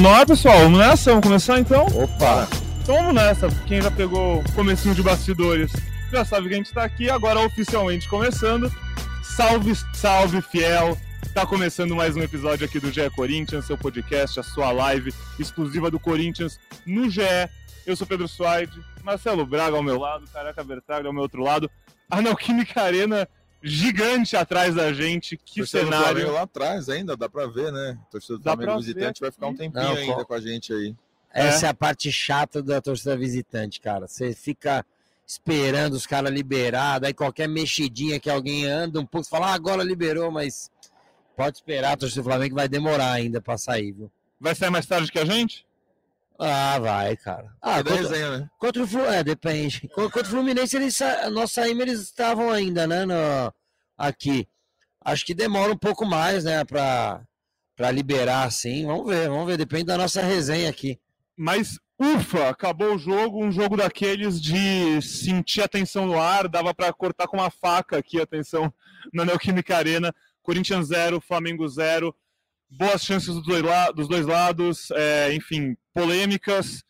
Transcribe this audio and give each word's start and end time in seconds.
No 0.00 0.10
ar, 0.10 0.26
pessoal? 0.26 0.58
Vamos 0.58 0.78
nessa? 0.78 1.10
Vamos 1.10 1.26
começar 1.26 1.58
então? 1.58 1.86
Opa! 1.86 2.46
Então 2.82 2.96
vamos 2.96 3.14
nessa. 3.14 3.48
Quem 3.66 3.80
já 3.80 3.90
pegou 3.90 4.40
o 4.40 4.52
comecinho 4.52 4.94
de 4.94 5.02
bastidores 5.02 5.72
já 6.12 6.22
sabe 6.22 6.48
que 6.48 6.54
a 6.54 6.56
gente 6.58 6.72
tá 6.72 6.84
aqui, 6.84 7.08
agora 7.08 7.40
oficialmente 7.40 8.06
começando. 8.06 8.70
Salve, 9.22 9.74
salve, 9.94 10.42
fiel! 10.42 10.98
Tá 11.32 11.46
começando 11.46 11.96
mais 11.96 12.14
um 12.14 12.22
episódio 12.22 12.66
aqui 12.66 12.78
do 12.78 12.92
GE 12.92 13.08
Corinthians, 13.16 13.64
seu 13.64 13.76
podcast, 13.78 14.38
a 14.38 14.42
sua 14.42 14.70
live 14.70 15.14
exclusiva 15.38 15.90
do 15.90 15.98
Corinthians 15.98 16.60
no 16.84 17.08
GE. 17.08 17.22
Eu 17.86 17.96
sou 17.96 18.06
Pedro 18.06 18.28
Suaide, 18.28 18.78
Marcelo 19.02 19.46
Braga 19.46 19.76
ao 19.76 19.82
meu 19.82 19.98
lado, 19.98 20.26
Caraca 20.30 20.62
Bertaglia 20.62 21.08
ao 21.08 21.12
meu 21.12 21.22
outro 21.22 21.42
lado, 21.42 21.70
a 22.10 22.20
Neoquímica 22.20 22.82
Arena 22.82 23.26
gigante 23.66 24.36
atrás 24.36 24.74
da 24.74 24.92
gente, 24.92 25.36
que 25.36 25.60
Torcedor 25.60 25.86
do 25.86 25.90
cenário. 25.90 26.06
Flamengo 26.06 26.32
lá 26.32 26.42
atrás 26.42 26.88
ainda, 26.88 27.16
dá 27.16 27.28
pra 27.28 27.46
ver, 27.46 27.72
né? 27.72 27.98
Torcedor 28.10 28.38
do 28.38 28.44
Dá 28.44 28.54
Flamengo 28.54 28.78
visitante 28.78 29.20
vai 29.20 29.30
ficar 29.30 29.48
um 29.48 29.56
tempinho 29.56 29.84
Não, 29.84 29.96
ainda 29.96 30.24
com 30.24 30.34
a 30.34 30.40
gente 30.40 30.72
aí. 30.72 30.94
Essa 31.32 31.66
é. 31.66 31.68
a 31.70 31.74
parte 31.74 32.10
chata 32.12 32.62
da 32.62 32.80
torcida 32.80 33.16
visitante, 33.16 33.80
cara. 33.80 34.06
Você 34.06 34.32
fica 34.32 34.86
esperando 35.26 35.94
os 35.94 36.06
caras 36.06 36.32
liberar, 36.32 37.00
daí 37.00 37.12
qualquer 37.12 37.48
mexidinha 37.48 38.20
que 38.20 38.30
alguém 38.30 38.64
anda 38.66 39.00
um 39.00 39.04
pouco, 39.04 39.24
você 39.24 39.30
fala, 39.30 39.48
ah, 39.48 39.54
agora 39.54 39.82
liberou, 39.82 40.30
mas 40.30 40.70
pode 41.36 41.56
esperar, 41.56 41.92
a 41.92 41.96
torcida 41.96 42.22
do 42.22 42.24
Flamengo 42.24 42.54
vai 42.54 42.68
demorar 42.68 43.10
ainda 43.10 43.40
pra 43.40 43.58
sair, 43.58 43.92
viu? 43.92 44.10
Vai 44.40 44.54
sair 44.54 44.70
mais 44.70 44.86
tarde 44.86 45.10
que 45.10 45.18
a 45.18 45.24
gente? 45.24 45.65
Ah, 46.38 46.78
vai, 46.78 47.16
cara. 47.16 47.50
Ah, 47.62 47.82
da 47.82 47.90
contra, 47.90 48.08
resenha, 48.08 48.38
né? 48.38 48.50
contra 48.58 48.82
o 48.82 48.86
Fluminense, 48.86 49.18
é, 49.20 49.24
depende. 49.24 49.88
Contra, 49.88 50.22
o 50.22 50.24
Fluminense, 50.26 50.76
eles, 50.76 50.96
sa- 50.96 51.30
nós 51.30 51.52
saímos, 51.52 51.82
eles 51.82 52.00
estavam 52.00 52.50
ainda, 52.50 52.86
né, 52.86 53.04
no- 53.06 53.52
aqui. 53.96 54.46
Acho 55.04 55.24
que 55.24 55.34
demora 55.34 55.72
um 55.72 55.76
pouco 55.78 56.04
mais, 56.04 56.44
né, 56.44 56.64
pra, 56.64 57.22
pra 57.74 57.90
liberar, 57.90 58.44
assim. 58.44 58.84
Vamos 58.84 59.06
ver, 59.06 59.28
vamos 59.28 59.46
ver, 59.46 59.56
depende 59.56 59.84
da 59.84 59.96
nossa 59.96 60.20
resenha 60.20 60.68
aqui. 60.68 60.98
Mas 61.36 61.78
ufa, 61.98 62.48
acabou 62.50 62.94
o 62.94 62.98
jogo, 62.98 63.42
um 63.42 63.50
jogo 63.50 63.76
daqueles 63.76 64.40
de 64.40 65.00
sentir 65.00 65.62
a 65.62 65.68
tensão 65.68 66.04
no 66.06 66.18
ar, 66.20 66.48
dava 66.48 66.74
pra 66.74 66.92
cortar 66.92 67.26
com 67.28 67.38
uma 67.38 67.50
faca 67.50 67.96
aqui 67.98 68.20
a 68.20 68.26
tensão 68.26 68.72
na 69.12 69.24
Neoquímica 69.24 69.76
Arena. 69.76 70.14
Corinthians 70.42 70.88
0, 70.88 71.20
Flamengo 71.20 71.66
0. 71.68 72.14
Boas 72.70 73.02
chances 73.04 73.34
dos 73.34 73.44
dois, 73.46 73.62
la- 73.62 73.90
dos 73.92 74.08
dois 74.08 74.26
lados, 74.26 74.90
é, 74.90 75.32
enfim, 75.34 75.76
polêmicas, 75.96 76.84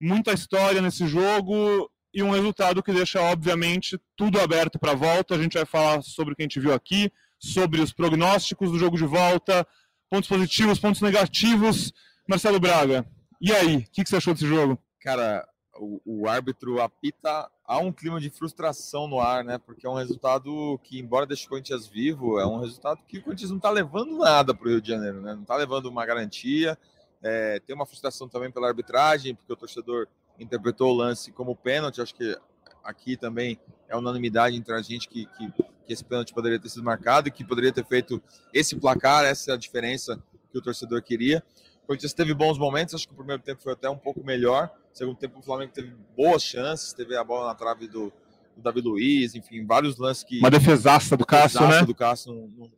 muita 0.00 0.32
história 0.32 0.80
nesse 0.80 1.08
jogo 1.08 1.90
e 2.14 2.22
um 2.22 2.30
resultado 2.30 2.84
que 2.84 2.92
deixa, 2.92 3.20
obviamente, 3.20 4.00
tudo 4.16 4.40
aberto 4.40 4.78
para 4.78 4.92
a 4.92 4.94
volta. 4.94 5.34
A 5.34 5.42
gente 5.42 5.54
vai 5.54 5.66
falar 5.66 6.02
sobre 6.02 6.32
o 6.32 6.36
que 6.36 6.42
a 6.42 6.44
gente 6.44 6.60
viu 6.60 6.72
aqui, 6.72 7.10
sobre 7.36 7.80
os 7.80 7.92
prognósticos 7.92 8.70
do 8.70 8.78
jogo 8.78 8.96
de 8.96 9.04
volta, 9.04 9.66
pontos 10.08 10.28
positivos, 10.28 10.78
pontos 10.78 11.00
negativos. 11.00 11.92
Marcelo 12.28 12.60
Braga, 12.60 13.04
e 13.40 13.52
aí, 13.52 13.78
o 13.78 13.90
que, 13.90 14.04
que 14.04 14.08
você 14.08 14.16
achou 14.16 14.32
desse 14.32 14.46
jogo? 14.46 14.78
Cara, 15.00 15.44
o, 15.76 16.00
o 16.04 16.28
árbitro 16.28 16.80
apita, 16.80 17.50
há 17.66 17.78
um 17.78 17.90
clima 17.90 18.20
de 18.20 18.30
frustração 18.30 19.08
no 19.08 19.18
ar, 19.18 19.42
né? 19.42 19.58
Porque 19.58 19.84
é 19.84 19.90
um 19.90 19.96
resultado 19.96 20.78
que, 20.84 21.00
embora 21.00 21.26
deixe 21.26 21.44
o 21.44 21.48
Corinthians 21.48 21.88
vivo, 21.88 22.38
é 22.38 22.46
um 22.46 22.60
resultado 22.60 23.00
que 23.08 23.18
o 23.18 23.22
Corinthians 23.22 23.50
não 23.50 23.58
tá 23.58 23.70
levando 23.70 24.16
nada 24.16 24.54
pro 24.54 24.70
Rio 24.70 24.80
de 24.80 24.88
Janeiro, 24.88 25.20
né? 25.20 25.34
Não 25.34 25.44
tá 25.44 25.56
levando 25.56 25.86
uma 25.86 26.06
garantia. 26.06 26.78
É, 27.26 27.58
tem 27.60 27.74
uma 27.74 27.86
frustração 27.86 28.28
também 28.28 28.50
pela 28.50 28.68
arbitragem, 28.68 29.34
porque 29.34 29.50
o 29.50 29.56
torcedor 29.56 30.06
interpretou 30.38 30.92
o 30.92 30.94
lance 30.94 31.32
como 31.32 31.56
pênalti. 31.56 32.02
Acho 32.02 32.14
que 32.14 32.36
aqui 32.84 33.16
também 33.16 33.58
é 33.88 33.96
unanimidade 33.96 34.54
entre 34.54 34.74
a 34.74 34.82
gente 34.82 35.08
que, 35.08 35.24
que, 35.24 35.50
que 35.52 35.92
esse 35.92 36.04
pênalti 36.04 36.34
poderia 36.34 36.60
ter 36.60 36.68
sido 36.68 36.84
marcado 36.84 37.28
e 37.28 37.30
que 37.30 37.42
poderia 37.42 37.72
ter 37.72 37.84
feito 37.86 38.22
esse 38.52 38.76
placar, 38.76 39.24
essa 39.24 39.52
é 39.52 39.54
a 39.54 39.56
diferença 39.56 40.22
que 40.52 40.58
o 40.58 40.62
torcedor 40.62 41.02
queria. 41.02 41.42
O 41.82 41.86
Corinthians 41.86 42.12
teve 42.12 42.34
bons 42.34 42.58
momentos, 42.58 42.94
acho 42.94 43.06
que 43.06 43.14
o 43.14 43.16
primeiro 43.16 43.42
tempo 43.42 43.62
foi 43.62 43.72
até 43.72 43.88
um 43.88 43.98
pouco 43.98 44.22
melhor. 44.22 44.70
No 44.90 44.96
segundo 44.96 45.16
tempo, 45.16 45.38
o 45.38 45.42
Flamengo 45.42 45.72
teve 45.72 45.94
boas 46.16 46.42
chances, 46.42 46.92
teve 46.92 47.16
a 47.16 47.24
bola 47.24 47.46
na 47.46 47.54
trave 47.54 47.88
do, 47.88 48.12
do 48.54 48.62
Davi 48.62 48.80
Luiz, 48.80 49.34
enfim, 49.34 49.64
vários 49.64 49.96
lances 49.96 50.24
que. 50.24 50.38
Uma 50.40 50.50
defesaça 50.50 51.16
do 51.16 51.24
Cássio, 51.26 51.58
Exato, 51.58 51.74
né? 51.80 51.84
do 51.84 51.94
Cássio, 51.94 52.32
num- 52.32 52.70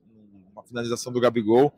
finalização 0.66 1.12
do 1.12 1.20
Gabigol. 1.20 1.72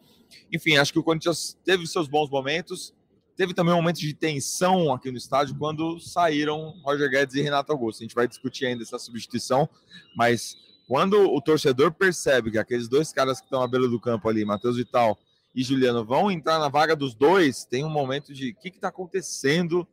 Enfim, 0.53 0.77
acho 0.77 0.93
que 0.93 0.99
o 0.99 1.03
Corinthians 1.03 1.59
teve 1.65 1.87
seus 1.87 2.09
bons 2.09 2.31
momentos. 2.31 2.95
Teve 3.37 3.55
também 3.55 3.73
um 3.73 3.77
momento 3.77 4.01
de 4.01 4.13
tensão 4.15 4.93
aqui 4.93 5.11
no 5.11 5.17
estádio 5.17 5.57
quando 5.57 6.01
saíram 6.01 6.75
Roger 6.85 7.09
Guedes 7.09 7.37
e 7.37 7.43
Renato 7.43 7.73
Augusto. 7.73 8.01
A 8.01 8.05
gente 8.05 8.15
vai 8.15 8.27
discutir 8.27 8.67
ainda 8.67 8.83
essa 8.83 8.99
substituição, 8.99 9.69
mas 10.17 10.57
quando 10.89 11.33
o 11.33 11.41
torcedor 11.41 11.93
percebe 11.93 12.51
que 12.51 12.59
aqueles 12.59 12.89
dois 12.89 13.13
caras 13.13 13.39
que 13.39 13.47
estão 13.47 13.63
à 13.63 13.69
beira 13.69 13.87
do 13.87 14.01
campo 14.01 14.29
ali, 14.29 14.45
Matheus 14.45 14.77
Vital 14.77 15.17
e 15.55 15.63
Juliano, 15.63 16.05
vão 16.05 16.31
entrar 16.31 16.59
na 16.59 16.69
vaga 16.69 16.97
dos 16.97 17.15
dois, 17.15 17.65
tem 17.65 17.85
um 17.85 17.91
momento 17.91 18.33
de 18.33 18.51
o 18.51 18.55
que 18.57 18.69
está 18.69 18.89
acontecendo 18.89 19.87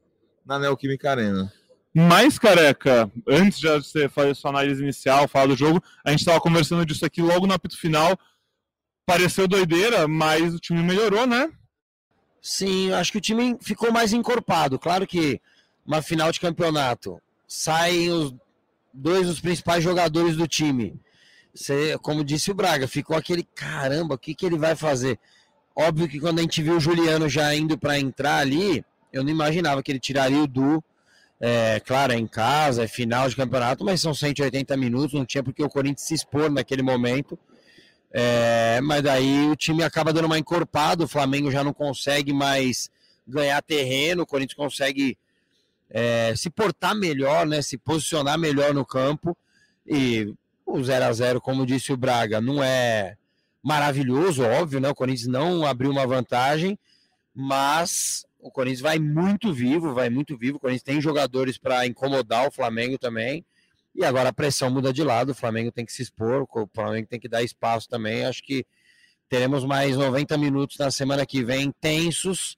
na 0.45 0.57
Neoquímica 0.57 1.11
Arena. 1.11 1.51
Mas, 1.93 2.37
careca, 2.37 3.09
antes 3.27 3.59
de 3.59 3.69
você 3.69 4.09
fazer 4.09 4.35
sua 4.35 4.49
análise 4.49 4.83
inicial, 4.83 5.29
falar 5.29 5.47
do 5.47 5.55
jogo, 5.55 5.81
a 6.03 6.11
gente 6.11 6.19
estava 6.19 6.41
conversando 6.41 6.85
disso 6.85 7.05
aqui 7.05 7.21
logo 7.21 7.47
no 7.47 7.53
apito 7.53 7.77
final. 7.77 8.19
Pareceu 9.05 9.47
doideira, 9.47 10.07
mas 10.07 10.53
o 10.53 10.59
time 10.59 10.81
melhorou, 10.81 11.27
né? 11.27 11.51
Sim, 12.41 12.91
acho 12.91 13.11
que 13.11 13.17
o 13.17 13.21
time 13.21 13.57
ficou 13.61 13.91
mais 13.91 14.13
encorpado. 14.13 14.79
Claro 14.79 15.05
que 15.05 15.39
uma 15.85 16.01
final 16.01 16.31
de 16.31 16.39
campeonato 16.39 17.21
saem 17.47 18.09
os 18.09 18.33
dois 18.93 19.27
dos 19.27 19.39
principais 19.39 19.83
jogadores 19.83 20.35
do 20.35 20.47
time. 20.47 20.99
Você, 21.53 21.97
como 22.01 22.23
disse 22.23 22.51
o 22.51 22.55
Braga, 22.55 22.87
ficou 22.87 23.15
aquele 23.15 23.43
caramba, 23.55 24.15
o 24.15 24.17
que, 24.17 24.33
que 24.33 24.45
ele 24.45 24.57
vai 24.57 24.75
fazer? 24.75 25.19
Óbvio 25.75 26.07
que 26.07 26.19
quando 26.19 26.39
a 26.39 26.41
gente 26.41 26.61
viu 26.61 26.77
o 26.77 26.79
Juliano 26.79 27.29
já 27.29 27.53
indo 27.55 27.77
para 27.77 27.99
entrar 27.99 28.37
ali, 28.37 28.83
eu 29.11 29.23
não 29.23 29.29
imaginava 29.29 29.81
que 29.83 29.91
ele 29.91 29.99
tiraria 29.99 30.41
o 30.41 30.47
Du. 30.47 30.83
É, 31.39 31.81
claro, 31.81 32.13
é 32.13 32.17
em 32.17 32.27
casa, 32.27 32.83
é 32.83 32.87
final 32.87 33.27
de 33.29 33.35
campeonato, 33.35 33.83
mas 33.83 34.01
são 34.01 34.13
180 34.13 34.75
minutos, 34.77 35.13
não 35.13 35.25
tinha 35.25 35.43
porque 35.43 35.63
o 35.63 35.69
Corinthians 35.69 36.07
se 36.07 36.13
expor 36.13 36.49
naquele 36.49 36.81
momento. 36.81 37.37
É, 38.17 38.79
mas 38.79 39.03
daí 39.03 39.49
o 39.49 39.57
time 39.57 39.83
acaba 39.83 40.13
dando 40.13 40.23
uma 40.23 40.39
encorpada, 40.39 41.03
o 41.03 41.07
Flamengo 41.07 41.51
já 41.51 41.65
não 41.65 41.73
consegue 41.73 42.31
mais 42.31 42.89
ganhar 43.27 43.61
terreno, 43.61 44.23
o 44.23 44.25
Corinthians 44.25 44.55
consegue 44.55 45.17
é, 45.89 46.33
se 46.33 46.49
portar 46.49 46.95
melhor, 46.95 47.45
né, 47.45 47.61
se 47.61 47.77
posicionar 47.77 48.39
melhor 48.39 48.73
no 48.73 48.85
campo. 48.85 49.35
E 49.85 50.33
o 50.65 50.81
0 50.81 51.03
a 51.03 51.11
0 51.11 51.41
como 51.41 51.65
disse 51.65 51.91
o 51.91 51.97
Braga, 51.97 52.39
não 52.39 52.63
é 52.63 53.17
maravilhoso, 53.61 54.43
óbvio, 54.43 54.79
né? 54.79 54.87
O 54.87 54.95
Corinthians 54.95 55.27
não 55.27 55.65
abriu 55.65 55.91
uma 55.91 56.07
vantagem, 56.07 56.79
mas 57.33 58.25
o 58.39 58.49
Corinthians 58.49 58.79
vai 58.79 58.97
muito 58.97 59.53
vivo, 59.53 59.93
vai 59.93 60.09
muito 60.09 60.37
vivo. 60.37 60.55
O 60.55 60.59
Corinthians 60.61 60.83
tem 60.83 61.01
jogadores 61.01 61.57
para 61.57 61.85
incomodar 61.85 62.47
o 62.47 62.51
Flamengo 62.51 62.97
também. 62.97 63.43
E 63.95 64.03
agora 64.03 64.27
a 64.27 64.33
pressão 64.33 64.69
muda 64.69 64.91
de 64.91 65.03
lado, 65.03 65.31
o 65.31 65.35
Flamengo 65.35 65.71
tem 65.71 65.85
que 65.85 65.93
se 65.93 66.01
expor, 66.01 66.43
o 66.43 66.69
Flamengo 66.73 67.07
tem 67.07 67.19
que 67.19 67.29
dar 67.29 67.41
espaço 67.41 67.87
também. 67.87 68.25
Acho 68.25 68.43
que 68.43 68.65
teremos 69.29 69.63
mais 69.63 69.95
90 69.95 70.37
minutos 70.37 70.77
na 70.77 70.91
semana 70.91 71.25
que 71.25 71.41
vem 71.41 71.71
tensos, 71.79 72.57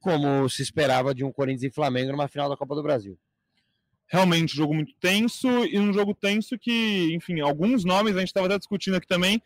como 0.00 0.48
se 0.48 0.62
esperava 0.62 1.14
de 1.14 1.24
um 1.24 1.30
Corinthians 1.30 1.70
e 1.72 1.74
Flamengo 1.74 2.10
numa 2.10 2.26
final 2.26 2.48
da 2.48 2.56
Copa 2.56 2.74
do 2.74 2.82
Brasil. 2.82 3.16
Realmente, 4.08 4.56
jogo 4.56 4.74
muito 4.74 4.92
tenso 5.00 5.48
e 5.64 5.78
um 5.78 5.92
jogo 5.92 6.12
tenso 6.12 6.58
que, 6.58 7.14
enfim, 7.14 7.40
alguns 7.40 7.84
nomes 7.84 8.16
a 8.16 8.18
gente 8.18 8.28
estava 8.28 8.46
até 8.46 8.58
discutindo 8.58 8.96
aqui 8.96 9.06
também. 9.06 9.40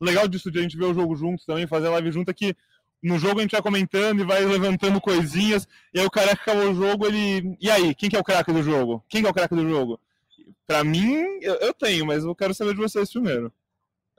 Legal 0.00 0.28
disso 0.28 0.48
de 0.48 0.60
a 0.60 0.62
gente 0.62 0.76
ver 0.76 0.84
o 0.84 0.94
jogo 0.94 1.16
juntos 1.16 1.44
também, 1.44 1.66
fazer 1.66 1.88
a 1.88 1.90
live 1.90 2.12
junto 2.12 2.30
aqui. 2.30 2.54
No 3.02 3.18
jogo 3.18 3.40
a 3.40 3.42
gente 3.42 3.52
vai 3.52 3.62
comentando 3.62 4.20
e 4.20 4.24
vai 4.24 4.44
levantando 4.44 5.00
coisinhas. 5.00 5.66
E 5.92 5.98
aí 5.98 6.06
o 6.06 6.10
careca 6.10 6.40
acabou 6.40 6.70
o 6.70 6.74
jogo, 6.74 7.04
ele. 7.06 7.56
E 7.60 7.68
aí, 7.68 7.94
quem 7.96 8.08
que 8.08 8.16
é 8.16 8.20
o 8.20 8.24
craque 8.24 8.52
do 8.52 8.62
jogo? 8.62 9.04
Quem 9.08 9.22
que 9.22 9.26
é 9.26 9.30
o 9.30 9.34
craque 9.34 9.54
do 9.54 9.68
jogo? 9.68 10.00
Pra 10.66 10.82
mim, 10.84 11.14
eu, 11.40 11.54
eu 11.56 11.74
tenho, 11.74 12.06
mas 12.06 12.24
eu 12.24 12.34
quero 12.34 12.54
saber 12.54 12.74
de 12.74 12.80
vocês 12.80 13.10
primeiro. 13.10 13.52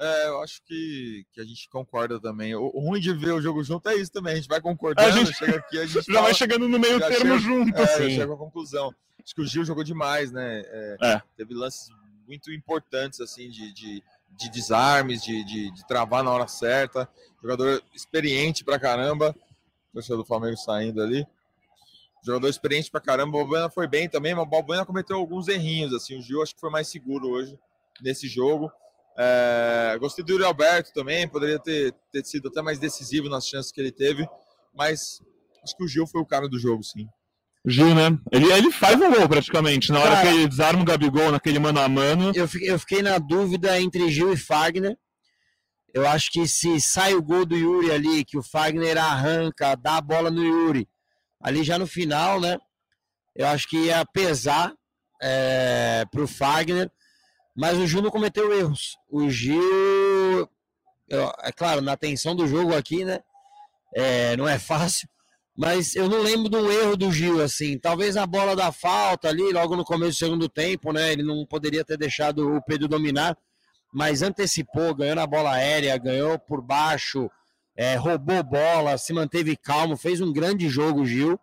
É, 0.02 0.28
eu 0.30 0.42
acho 0.42 0.62
que, 0.64 1.26
que 1.34 1.42
a 1.42 1.44
gente 1.44 1.68
concorda 1.70 2.20
também. 2.22 2.56
O, 2.56 2.72
o 2.74 2.80
ruim 2.80 3.02
de 3.02 3.14
ver 3.14 3.34
o 3.34 3.42
jogo 3.42 3.62
junto 3.64 3.90
é 3.90 3.96
isso 3.96 4.12
também. 4.12 4.34
A 4.34 4.36
gente 4.38 4.48
vai 4.48 4.62
concordando, 4.62 5.08
A 5.10 5.12
gente- 5.12 5.34
chega 5.36 5.58
aqui, 5.58 5.78
a 5.78 5.86
gente 5.86 5.94
Já 6.08 6.14
fala- 6.14 6.22
vai 6.22 6.34
chegando 6.34 6.70
no 6.70 6.80
meio 6.80 7.00
termo 7.00 7.18
chega- 7.18 7.38
junto. 7.38 7.78
É, 7.78 7.88
Sim. 7.88 8.10
chega 8.16 8.34
à 8.34 8.38
conclusão. 8.38 8.96
Acho 9.22 9.36
que 9.36 9.42
o 9.42 9.46
Gil 9.46 9.66
jogou 9.66 9.84
demais, 9.84 10.32
né? 10.32 10.64
É, 10.66 10.98
É. 11.02 11.22
Teve 11.36 11.54
lances 11.54 11.90
muito 12.26 12.50
importantes, 12.52 13.20
assim, 13.20 13.50
de, 13.50 13.74
de, 13.74 14.04
de 14.38 14.50
desarmes, 14.50 15.22
de, 15.22 15.44
de, 15.44 15.72
de 15.72 15.86
travar 15.88 16.24
na 16.24 16.32
hora 16.32 16.48
certa. 16.48 17.08
Jogador 17.42 17.84
experiente 17.94 18.64
pra 18.64 18.80
caramba. 18.80 19.36
Torcedor 19.94 20.20
do 20.20 20.26
Flamengo 20.26 20.56
saindo 20.56 21.02
ali. 21.04 21.28
Jogador 22.26 22.48
experiente 22.50 22.92
pra 22.92 23.00
caramba. 23.00 23.38
O 23.38 23.42
Balbuena 23.42 23.70
foi 23.70 23.88
bem 23.88 24.10
também, 24.10 24.34
mas 24.36 24.44
o 24.44 24.50
Balbuena 24.50 24.86
cometeu 24.86 25.18
alguns 25.18 25.48
errinhos, 25.48 25.94
assim. 25.94 26.18
O 26.18 26.22
Gil 26.22 26.42
acho 26.42 26.54
que 26.54 26.60
foi 26.62 26.70
mais 26.70 26.88
seguro 26.88 27.30
hoje 27.30 27.58
nesse 28.02 28.28
jogo. 28.28 28.72
É, 29.18 29.98
gostei 30.00 30.24
do 30.24 30.32
Yuri 30.32 30.44
Alberto 30.46 30.94
também, 30.94 31.28
poderia 31.28 31.60
ter, 31.60 31.94
ter 32.12 32.24
sido 32.26 32.48
até 32.48 32.62
mais 32.62 32.80
decisivo 32.80 33.28
nas 33.28 33.46
chances 33.48 33.72
que 33.72 33.82
ele 33.82 33.92
teve, 33.92 34.26
mas 34.74 35.22
acho 35.62 35.76
que 35.76 35.84
o 35.84 35.88
Gil 35.88 36.08
foi 36.08 36.22
o 36.22 36.26
cara 36.26 36.48
do 36.48 36.58
jogo, 36.58 36.84
sim. 36.84 37.06
Gil, 37.66 37.94
né? 37.94 38.18
Ele, 38.32 38.50
ele 38.54 38.72
faz 38.72 38.96
um 39.02 39.12
gol 39.12 39.28
praticamente. 39.28 39.92
Na 39.92 40.00
hora 40.00 40.12
Cara- 40.12 40.22
que 40.22 40.28
ele 40.34 40.48
desarma 40.48 40.82
o 40.82 40.86
Gabigol 40.86 41.32
naquele 41.32 41.60
mano 41.60 41.80
a 41.82 41.90
mano. 41.90 42.32
Eu 42.34 42.48
fiquei, 42.48 42.72
eu 42.72 42.80
fiquei 42.80 43.02
na 43.02 43.18
dúvida 43.18 43.78
entre 43.82 44.10
Gil 44.10 44.32
e 44.32 44.38
Fagner. 44.38 44.98
Eu 45.94 46.08
acho 46.08 46.32
que 46.32 46.48
se 46.48 46.80
sai 46.80 47.14
o 47.16 47.22
gol 47.22 47.46
do 47.46 47.58
Yuri 47.58 47.92
ali, 47.92 48.24
que 48.24 48.38
o 48.38 48.44
Fagner 48.44 48.98
arranca, 48.98 49.76
dá 49.76 49.98
a 49.98 50.02
bola 50.02 50.30
no 50.32 50.42
Yuri, 50.42 50.88
ali 51.42 51.64
já 51.64 51.78
no 51.78 51.88
final, 51.88 52.40
né? 52.40 52.58
Eu 53.36 53.48
acho 53.48 53.68
que 53.68 53.78
ia 53.86 54.06
pesar 54.06 54.74
é, 55.22 56.04
pro 56.12 56.28
Fagner, 56.28 56.92
mas 57.56 57.78
o 57.78 57.86
Gil 57.88 58.02
não 58.02 58.10
cometeu 58.12 58.54
erros. 58.54 58.98
O 59.10 59.30
Gil, 59.30 60.50
eu- 61.10 61.34
é 61.42 61.52
claro, 61.52 61.82
na 61.82 61.98
tensão 61.98 62.36
do 62.36 62.48
jogo 62.48 62.76
aqui, 62.76 63.04
né? 63.04 63.20
É, 63.96 64.38
não 64.38 64.48
é 64.48 64.60
fácil, 64.60 65.08
mas 65.58 65.96
eu 65.96 66.08
não 66.08 66.22
lembro 66.22 66.50
de 66.50 66.56
um 66.58 66.72
erro 66.72 66.96
do 66.96 67.12
Gil, 67.12 67.42
assim. 67.44 67.78
Talvez 67.78 68.16
a 68.16 68.26
bola 68.26 68.56
da 68.56 68.72
falta 68.72 69.28
ali, 69.30 69.52
logo 69.52 69.76
no 69.76 69.84
começo 69.84 70.12
do 70.12 70.18
segundo 70.20 70.50
tempo, 70.50 70.92
né? 70.94 71.12
Ele 71.12 71.24
não 71.24 71.46
poderia 71.46 71.84
ter 71.84 71.98
deixado 71.98 72.56
o 72.56 72.62
Pedro 72.64 72.88
dominar, 72.88 73.38
mas 73.92 74.22
antecipou, 74.22 74.94
ganhou 74.94 75.16
na 75.16 75.26
bola 75.26 75.52
aérea, 75.54 75.98
ganhou 75.98 76.38
por 76.38 76.62
baixo, 76.62 77.30
é, 77.82 77.96
roubou 77.96 78.44
bola, 78.44 78.98
se 78.98 79.14
manteve 79.14 79.56
calmo, 79.56 79.96
fez 79.96 80.20
um 80.20 80.34
grande 80.34 80.68
jogo, 80.68 81.06
Gil. 81.06 81.40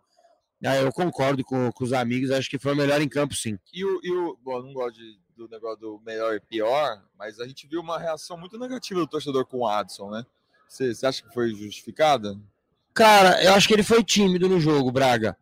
Ah, 0.63 0.75
eu 0.75 0.91
concordo 0.93 1.43
com, 1.43 1.71
com 1.71 1.83
os 1.83 1.93
amigos, 1.93 2.29
acho 2.29 2.47
que 2.47 2.59
foi 2.59 2.73
o 2.73 2.75
melhor 2.75 3.01
em 3.01 3.09
campo, 3.09 3.33
sim. 3.33 3.57
E 3.73 3.83
o, 3.83 3.99
e 4.03 4.11
o 4.11 4.37
bom, 4.43 4.57
eu 4.57 4.63
não 4.63 4.71
gosto 4.73 4.97
de- 4.99 5.17
do 5.35 5.47
negócio 5.49 5.79
do 5.79 6.01
melhor 6.05 6.35
e 6.35 6.39
pior, 6.39 7.01
mas 7.17 7.39
a 7.39 7.47
gente 7.47 7.65
viu 7.67 7.81
uma 7.81 7.97
reação 7.97 8.37
muito 8.37 8.57
negativa 8.59 8.99
do 8.99 9.07
torcedor 9.07 9.45
com 9.47 9.57
o 9.59 9.67
Adson, 9.67 10.11
né? 10.11 10.25
Você 10.69 10.93
acha 11.03 11.23
que 11.23 11.33
foi 11.33 11.49
justificada? 11.55 12.37
Cara, 12.93 13.43
eu 13.43 13.53
acho 13.53 13.67
que 13.67 13.73
ele 13.73 13.83
foi 13.83 14.03
tímido 14.03 14.47
no 14.47 14.59
jogo, 14.59 14.91
Braga. 14.91 15.35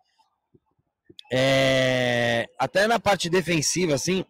É, 1.31 2.47
Até 2.57 2.87
na 2.87 2.99
parte 2.99 3.29
defensiva, 3.29 3.93
assim, 3.95 4.23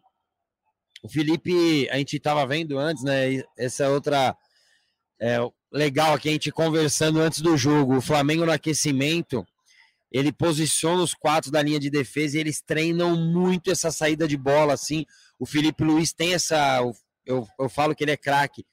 o 1.03 1.09
Felipe, 1.09 1.87
a 1.91 1.97
gente 1.97 2.17
estava 2.17 2.45
vendo 2.47 2.79
antes, 2.79 3.03
né? 3.03 3.43
Essa 3.57 3.89
outra 3.89 4.35
é, 5.19 5.37
legal 5.71 6.13
aqui, 6.13 6.29
a 6.29 6.31
gente 6.31 6.51
conversando 6.51 7.19
antes 7.19 7.41
do 7.41 7.57
jogo. 7.57 7.97
O 7.97 8.01
Flamengo 8.01 8.45
no 8.45 8.51
aquecimento, 8.51 9.45
ele 10.11 10.31
posiciona 10.31 11.03
os 11.03 11.13
quatro 11.13 11.51
da 11.51 11.61
linha 11.61 11.79
de 11.79 11.89
defesa 11.89 12.37
e 12.37 12.39
eles 12.39 12.61
treinam 12.61 13.15
muito 13.15 13.71
essa 13.71 13.91
saída 13.91 14.27
de 14.27 14.37
bola, 14.37 14.73
assim. 14.73 15.05
O 15.39 15.45
Felipe 15.45 15.83
Luiz 15.83 16.13
tem 16.13 16.33
essa. 16.33 16.81
Eu, 17.25 17.47
eu 17.59 17.69
falo 17.69 17.95
que 17.95 18.03
ele 18.03 18.11
é 18.11 18.17
craque 18.17 18.65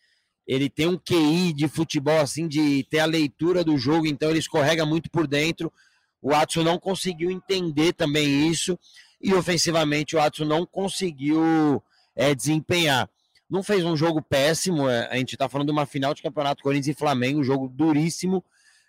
ele 0.47 0.69
tem 0.69 0.87
um 0.87 0.99
QI 0.99 1.53
de 1.53 1.69
futebol, 1.69 2.19
assim, 2.19 2.49
de 2.49 2.85
ter 2.91 2.99
a 2.99 3.07
leitura 3.07 3.63
do 3.63 3.79
jogo, 3.79 4.07
então 4.07 4.31
ele 4.31 4.39
escorrega 4.39 4.85
muito 4.85 5.11
por 5.11 5.27
dentro. 5.27 5.73
O 6.21 6.35
Atson 6.35 6.63
não 6.63 6.79
conseguiu 6.79 7.31
entender 7.31 7.93
também 7.93 8.49
isso, 8.49 8.79
e 9.21 9.33
ofensivamente 9.35 10.17
o 10.17 10.21
Atson 10.21 10.45
não 10.45 10.67
conseguiu 10.67 11.83
é, 12.15 12.35
desempenhar. 12.35 13.09
Não 13.53 13.63
fez 13.63 13.85
um 13.85 13.95
jogo 13.95 14.23
péssimo, 14.23 14.89
é, 14.89 15.09
a 15.09 15.17
gente 15.17 15.35
está 15.35 15.47
falando 15.47 15.67
de 15.67 15.73
uma 15.75 15.85
final 15.85 16.15
de 16.15 16.23
campeonato 16.23 16.63
Corinthians 16.63 16.97
e 16.97 16.99
Flamengo, 16.99 17.41
um 17.41 17.45
jogo 17.45 17.69
duríssimo, 17.69 18.43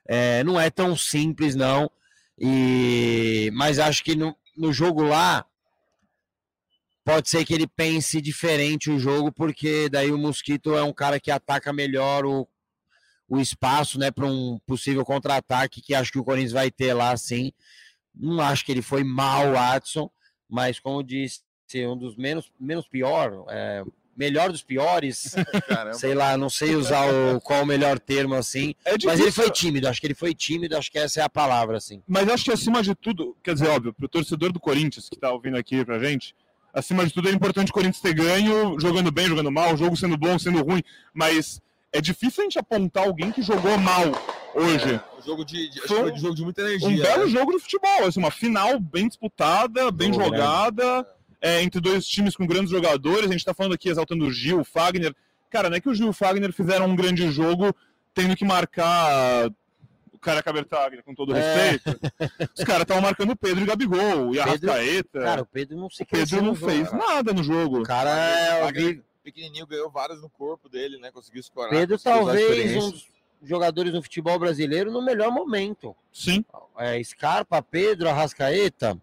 é, 0.07 0.41
não 0.45 0.57
é 0.57 0.69
tão 0.69 0.95
simples, 0.95 1.53
não. 1.53 1.91
E, 2.39 3.51
mas 3.53 3.77
acho 3.77 4.01
que 4.01 4.15
no, 4.15 4.33
no 4.55 4.71
jogo 4.71 5.03
lá, 5.03 5.45
pode 7.03 7.29
ser 7.29 7.43
que 7.43 7.53
ele 7.53 7.67
pense 7.67 8.21
diferente 8.21 8.89
o 8.89 8.97
jogo, 8.97 9.33
porque 9.33 9.89
daí 9.89 10.13
o 10.13 10.17
Mosquito 10.17 10.77
é 10.77 10.81
um 10.81 10.93
cara 10.93 11.19
que 11.19 11.29
ataca 11.29 11.73
melhor 11.73 12.25
o, 12.25 12.47
o 13.27 13.41
espaço, 13.41 13.99
né, 13.99 14.11
para 14.11 14.27
um 14.27 14.57
possível 14.65 15.03
contra-ataque 15.03 15.81
que 15.81 15.93
acho 15.93 16.09
que 16.09 16.19
o 16.19 16.23
Corinthians 16.23 16.53
vai 16.53 16.71
ter 16.71 16.93
lá, 16.93 17.17
sim. 17.17 17.51
Não 18.15 18.39
acho 18.39 18.63
que 18.65 18.71
ele 18.71 18.81
foi 18.81 19.03
mal, 19.03 19.51
Watson, 19.51 20.09
mas 20.47 20.79
como 20.79 21.03
disse, 21.03 21.41
um 21.85 21.97
dos 21.97 22.15
menos, 22.15 22.49
menos 22.57 22.87
pior, 22.87 23.45
é, 23.49 23.83
melhor 24.15 24.51
dos 24.51 24.61
piores, 24.63 25.35
Caramba. 25.67 25.93
sei 25.95 26.13
lá, 26.13 26.37
não 26.37 26.49
sei 26.49 26.75
usar 26.75 27.05
o, 27.11 27.41
qual 27.41 27.63
o 27.63 27.65
melhor 27.65 27.99
termo 27.99 28.35
assim, 28.35 28.75
É 28.85 28.93
mas 29.05 29.19
ele 29.19 29.31
foi 29.31 29.49
tímido, 29.49 29.87
acho 29.87 29.99
que 29.99 30.07
ele 30.07 30.13
foi 30.15 30.33
tímido, 30.33 30.77
acho 30.77 30.91
que 30.91 30.99
essa 30.99 31.19
é 31.21 31.23
a 31.23 31.29
palavra, 31.29 31.77
assim. 31.77 32.01
Mas 32.07 32.27
acho 32.29 32.43
que 32.45 32.51
acima 32.51 32.81
de 32.83 32.93
tudo, 32.95 33.35
quer 33.43 33.53
dizer, 33.53 33.67
óbvio, 33.69 33.93
pro 33.93 34.07
torcedor 34.07 34.51
do 34.51 34.59
Corinthians 34.59 35.09
que 35.09 35.17
tá 35.17 35.31
ouvindo 35.31 35.57
aqui 35.57 35.83
pra 35.83 35.97
gente, 35.99 36.35
acima 36.73 37.05
de 37.05 37.13
tudo 37.13 37.29
é 37.29 37.31
importante 37.31 37.69
o 37.71 37.73
Corinthians 37.73 38.01
ter 38.01 38.13
ganho, 38.13 38.79
jogando 38.79 39.11
bem, 39.11 39.27
jogando 39.27 39.51
mal, 39.51 39.73
o 39.73 39.77
jogo 39.77 39.95
sendo 39.97 40.17
bom, 40.17 40.37
sendo 40.37 40.61
ruim, 40.63 40.83
mas 41.13 41.61
é 41.91 42.01
difícil 42.01 42.41
a 42.41 42.45
gente 42.45 42.57
apontar 42.59 43.05
alguém 43.05 43.31
que 43.31 43.41
jogou 43.41 43.77
mal 43.77 44.03
hoje. 44.55 44.93
É, 44.95 45.19
um 45.19 45.21
jogo 45.23 45.45
de, 45.45 45.69
de- 45.69 45.79
acho 45.79 45.87
Foi 45.87 46.11
um 46.11 46.17
jogo 46.17 46.35
de 46.35 46.43
muita 46.43 46.61
energia. 46.61 46.87
um 46.87 46.97
belo 46.97 47.25
né? 47.25 47.29
jogo 47.31 47.51
de 47.53 47.59
futebol, 47.59 48.05
assim, 48.05 48.19
uma 48.19 48.31
final 48.31 48.79
bem 48.79 49.07
disputada, 49.07 49.91
bem 49.91 50.11
Jogo 50.11 50.25
jogada, 50.25 51.07
é, 51.43 51.61
entre 51.61 51.81
dois 51.81 52.07
times 52.07 52.35
com 52.37 52.47
grandes 52.47 52.71
jogadores. 52.71 53.29
A 53.29 53.33
gente 53.33 53.43
tá 53.45 53.53
falando 53.53 53.73
aqui 53.73 53.89
exaltando 53.89 54.25
o 54.25 54.31
Gil, 54.31 54.61
o 54.61 54.63
Fagner. 54.63 55.13
Cara, 55.49 55.69
não 55.69 55.75
é 55.75 55.81
que 55.81 55.89
o 55.89 55.93
Gil 55.93 56.07
e 56.07 56.09
o 56.09 56.13
Fagner 56.13 56.53
fizeram 56.53 56.85
um 56.87 56.95
grande 56.95 57.29
jogo 57.29 57.75
tendo 58.13 58.35
que 58.35 58.45
marcar 58.45 59.51
o 60.13 60.17
cara 60.19 60.41
Cabertaglia, 60.41 61.03
com 61.03 61.13
todo 61.13 61.35
É. 61.35 61.71
respeito. 61.71 61.99
Os 62.57 62.63
caras 62.63 62.83
estavam 62.83 63.03
marcando 63.03 63.31
o 63.31 63.35
Pedro 63.35 63.59
e 63.59 63.63
o 63.63 63.67
Gabigol, 63.67 64.33
e 64.33 64.39
a 64.39 64.45
Pedro- 64.45 64.69
Rascaeta. 64.71 65.19
Cara, 65.21 65.41
o 65.41 65.45
Pedro 65.45 65.77
não 65.77 65.89
se 65.89 66.03
o 66.03 66.05
Pedro 66.05 66.37
não 66.37 66.43
no 66.51 66.55
jogo, 66.55 66.71
fez 66.71 66.89
cara. 66.89 67.05
nada 67.07 67.33
no 67.33 67.43
jogo. 67.43 67.79
O 67.81 67.83
cara 67.83 68.09
é 68.09 68.61
Fagner- 68.61 68.83
horrível. 68.85 69.03
Pequenininho 69.23 69.67
ganhou 69.67 69.89
várias 69.89 70.21
no 70.21 70.29
corpo 70.29 70.67
dele, 70.69 70.97
né? 70.97 71.11
Conseguiu 71.11 71.39
escorar. 71.41 71.69
Pedro 71.71 71.97
conseguiu 71.97 72.25
talvez 72.25 72.75
um 72.83 72.91
dos 72.91 73.07
jogadores 73.43 73.91
do 73.93 74.01
futebol 74.01 74.37
brasileiro 74.39 74.91
no 74.91 75.01
melhor 75.03 75.31
momento. 75.31 75.95
Sim. 76.11 76.43
É, 76.77 77.01
Scarpa, 77.03 77.61
Pedro, 77.61 78.09
Arrascaeta, 78.09 78.97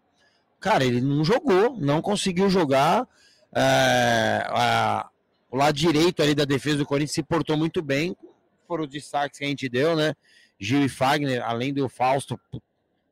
cara, 0.60 0.84
ele 0.84 1.00
não 1.00 1.24
jogou, 1.24 1.76
não 1.78 2.00
conseguiu 2.02 2.48
jogar. 2.50 3.08
É, 3.54 4.44
a- 4.48 5.08
o 5.50 5.56
lado 5.56 5.74
direito 5.76 6.22
ali 6.22 6.34
da 6.34 6.44
defesa 6.44 6.78
do 6.78 6.86
Corinthians 6.86 7.14
se 7.14 7.22
portou 7.22 7.56
muito 7.56 7.82
bem. 7.82 8.16
Foram 8.68 8.84
os 8.84 8.90
destaques 8.90 9.38
que 9.38 9.44
a 9.44 9.48
gente 9.48 9.68
deu, 9.68 9.96
né? 9.96 10.14
Gil 10.58 10.84
e 10.84 10.88
Fagner, 10.88 11.42
além 11.44 11.72
do 11.74 11.88
Fausto. 11.88 12.38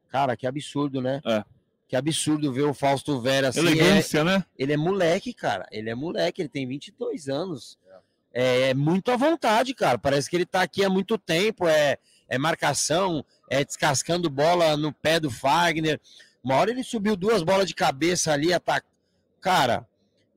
Cara, 0.09 0.37
que 0.37 0.47
absurdo, 0.47 1.01
né? 1.03 1.21
É. 1.27 1.43
Que 1.89 1.97
absurdo 1.97 2.53
ver 2.53 2.63
o 2.63 2.75
Fausto 2.75 3.21
Vera 3.21 3.49
assim. 3.49 3.59
é- 3.59 3.63
Elegância, 3.63 4.23
né? 4.23 4.45
ele 4.57 4.73
é 4.73 4.77
moleque, 4.77 5.33
cara. 5.35 5.67
Ele 5.73 5.91
é 5.91 5.95
moleque, 5.95 6.41
ele 6.43 6.49
tem 6.49 6.67
22 6.67 7.29
anos. 7.29 7.77
É, 8.33 8.71
é 8.71 8.75
muito 8.75 9.11
à 9.11 9.17
vontade, 9.17 9.75
cara. 9.75 9.99
Parece 9.99 10.29
que 10.31 10.37
ele 10.37 10.47
tá 10.47 10.63
aqui 10.63 10.85
há 10.85 10.91
muito 10.91 11.17
tempo. 11.19 11.67
É, 11.67 11.97
é 12.29 12.39
marcação, 12.39 13.25
é 13.51 13.65
descascando 13.65 14.29
bola 14.31 14.77
no 14.77 14.93
pé 14.93 15.19
do 15.19 15.31
Fagner. 15.31 15.99
Uma 16.49 16.57
hora 16.57 16.71
ele 16.71 16.83
subiu 16.83 17.15
duas 17.15 17.43
bolas 17.43 17.67
de 17.67 17.75
cabeça 17.75 18.33
ali, 18.33 18.55
ataca. 18.55 18.87
Cara, 19.39 19.87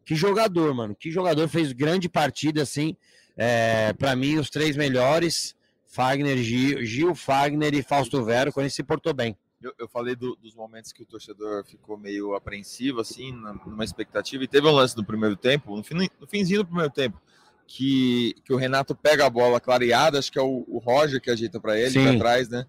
que 0.03 0.13
jogador, 0.13 0.73
mano. 0.73 0.93
Que 0.93 1.09
jogador 1.09 1.47
fez 1.47 1.71
grande 1.71 2.09
partida, 2.09 2.61
assim. 2.61 2.97
É, 3.37 3.93
para 3.93 4.13
mim, 4.13 4.37
os 4.37 4.49
três 4.49 4.75
melhores: 4.75 5.55
Fagner, 5.87 6.37
Gil, 6.39 6.83
Gil, 6.85 7.15
Fagner 7.15 7.73
e 7.73 7.81
Fausto 7.81 8.21
Vera. 8.25 8.49
O 8.49 8.53
Corinthians 8.53 8.75
se 8.75 8.83
portou 8.83 9.13
bem. 9.13 9.37
Eu, 9.61 9.71
eu 9.79 9.87
falei 9.87 10.13
do- 10.13 10.35
dos 10.35 10.53
momentos 10.53 10.91
que 10.91 11.01
o 11.03 11.05
torcedor 11.05 11.63
ficou 11.63 11.97
meio 11.97 12.33
apreensivo, 12.35 12.99
assim, 12.99 13.31
numa 13.65 13.85
expectativa. 13.85 14.43
E 14.43 14.47
teve 14.49 14.67
um 14.67 14.71
lance 14.71 14.97
no 14.97 15.05
primeiro 15.05 15.37
tempo, 15.37 15.77
no, 15.77 15.81
fin, 15.83 15.95
no 16.19 16.27
finzinho 16.27 16.59
do 16.63 16.65
primeiro 16.65 16.91
tempo, 16.91 17.21
que, 17.67 18.35
que 18.43 18.51
o 18.51 18.57
Renato 18.57 18.93
pega 18.93 19.25
a 19.25 19.29
bola 19.29 19.61
clareada, 19.61 20.19
acho 20.19 20.29
que 20.31 20.37
é 20.37 20.41
o, 20.41 20.65
o 20.67 20.77
Roger 20.79 21.21
que 21.21 21.29
ajeita 21.31 21.57
para 21.59 21.79
ele, 21.79 21.93
para 22.03 22.17
trás, 22.19 22.49
né? 22.49 22.65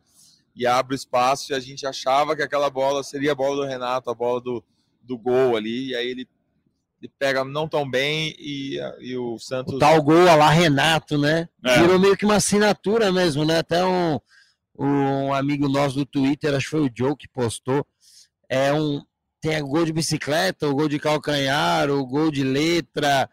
E 0.54 0.66
abre 0.66 0.94
o 0.94 0.96
espaço 0.96 1.52
e 1.52 1.54
a 1.54 1.60
gente 1.60 1.86
achava 1.86 2.36
que 2.36 2.42
aquela 2.42 2.68
bola 2.68 3.02
seria 3.02 3.32
a 3.32 3.34
bola 3.34 3.56
do 3.56 3.66
Renato, 3.70 4.10
a 4.10 4.14
bola 4.14 4.40
do, 4.40 4.62
do 5.00 5.16
gol 5.18 5.56
ali. 5.56 5.88
E 5.90 5.96
aí 5.96 6.06
ele, 6.08 6.28
ele 7.00 7.12
pega 7.18 7.42
não 7.44 7.66
tão 7.66 7.88
bem 7.88 8.34
e, 8.38 8.78
e 9.00 9.16
o 9.16 9.38
Santos. 9.38 9.74
O 9.74 9.78
tal 9.78 10.02
gol 10.02 10.28
a 10.28 10.34
lá 10.34 10.50
Renato, 10.50 11.16
né? 11.16 11.48
É. 11.64 11.80
Virou 11.80 11.98
meio 11.98 12.16
que 12.16 12.24
uma 12.26 12.36
assinatura 12.36 13.10
mesmo, 13.10 13.44
né? 13.46 13.60
Até 13.60 13.82
um, 13.84 14.18
um 14.78 15.32
amigo 15.32 15.68
nosso 15.68 15.96
do 15.96 16.04
Twitter, 16.06 16.54
acho 16.54 16.66
que 16.66 16.70
foi 16.70 16.86
o 16.86 16.90
Joe 16.94 17.16
que 17.16 17.28
postou. 17.28 17.86
É 18.48 18.72
um. 18.72 19.02
Tem 19.40 19.60
o 19.60 19.66
gol 19.66 19.84
de 19.84 19.92
bicicleta, 19.92 20.68
o 20.68 20.74
gol 20.74 20.88
de 20.88 21.00
calcanhar, 21.00 21.90
o 21.90 22.06
gol 22.06 22.30
de 22.30 22.44
letra. 22.44 23.28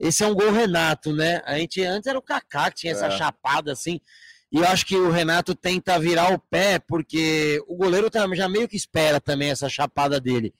esse 0.00 0.22
é 0.24 0.26
um 0.26 0.34
gol 0.34 0.50
Renato, 0.52 1.12
né? 1.12 1.42
A 1.44 1.58
gente 1.58 1.82
antes 1.82 2.06
era 2.06 2.18
o 2.18 2.22
Kaká 2.22 2.70
que 2.70 2.76
tinha 2.78 2.92
essa 2.92 3.06
É. 3.08 3.10
chapada 3.10 3.72
assim. 3.72 4.00
E 4.50 4.58
eu 4.58 4.66
acho 4.66 4.86
que 4.86 4.96
o 4.96 5.10
Renato 5.10 5.54
tenta 5.54 5.98
virar 5.98 6.32
o 6.32 6.38
pé, 6.38 6.78
porque 6.78 7.62
o 7.68 7.76
goleiro 7.76 8.10
tá- 8.10 8.26
já 8.34 8.48
meio 8.48 8.66
que 8.68 8.76
espera 8.76 9.20
também 9.20 9.50
essa 9.50 9.68
chapada 9.68 10.18
dele. 10.20 10.54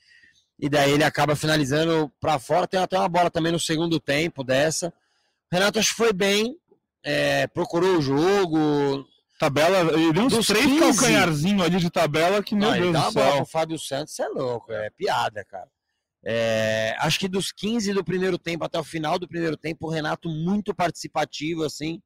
E 0.58 0.68
daí 0.68 0.90
ele 0.92 1.04
acaba 1.04 1.34
finalizando 1.36 2.12
para 2.20 2.38
fora. 2.38 2.66
Tem 2.66 2.80
até 2.80 2.98
uma 2.98 3.08
bola 3.08 3.30
também 3.30 3.52
no 3.52 3.60
segundo 3.60 3.98
tempo 4.00 4.42
dessa. 4.44 4.88
O 4.88 5.54
Renato 5.54 5.78
acho 5.78 5.90
que 5.90 5.96
foi 5.96 6.12
bem, 6.12 6.56
é, 7.02 7.46
procurou 7.46 7.96
o 7.96 8.02
jogo. 8.02 9.06
Tabela, 9.38 9.92
ele 9.94 10.12
deu 10.12 10.24
uns 10.24 10.46
três 10.48 10.66
15. 10.66 10.80
calcanharzinhos 10.80 11.64
ali 11.64 11.76
de 11.78 11.88
tabela 11.88 12.42
que, 12.42 12.56
meu 12.56 12.70
Não, 12.72 12.76
Deus 12.92 13.04
do 13.06 13.12
céu. 13.12 13.36
pro 13.36 13.46
Fábio 13.46 13.78
Santos, 13.78 14.18
é 14.18 14.26
louco, 14.28 14.72
é 14.72 14.90
piada, 14.90 15.44
cara. 15.44 15.68
É, 16.24 16.96
acho 16.98 17.20
que 17.20 17.28
dos 17.28 17.52
15 17.52 17.92
do 17.94 18.02
primeiro 18.04 18.36
tempo 18.36 18.64
até 18.64 18.78
o 18.80 18.84
final 18.84 19.16
do 19.16 19.28
primeiro 19.28 19.56
tempo, 19.56 19.86
o 19.86 19.90
Renato 19.90 20.28
muito 20.28 20.74
participativo, 20.74 21.62
assim. 21.62 22.02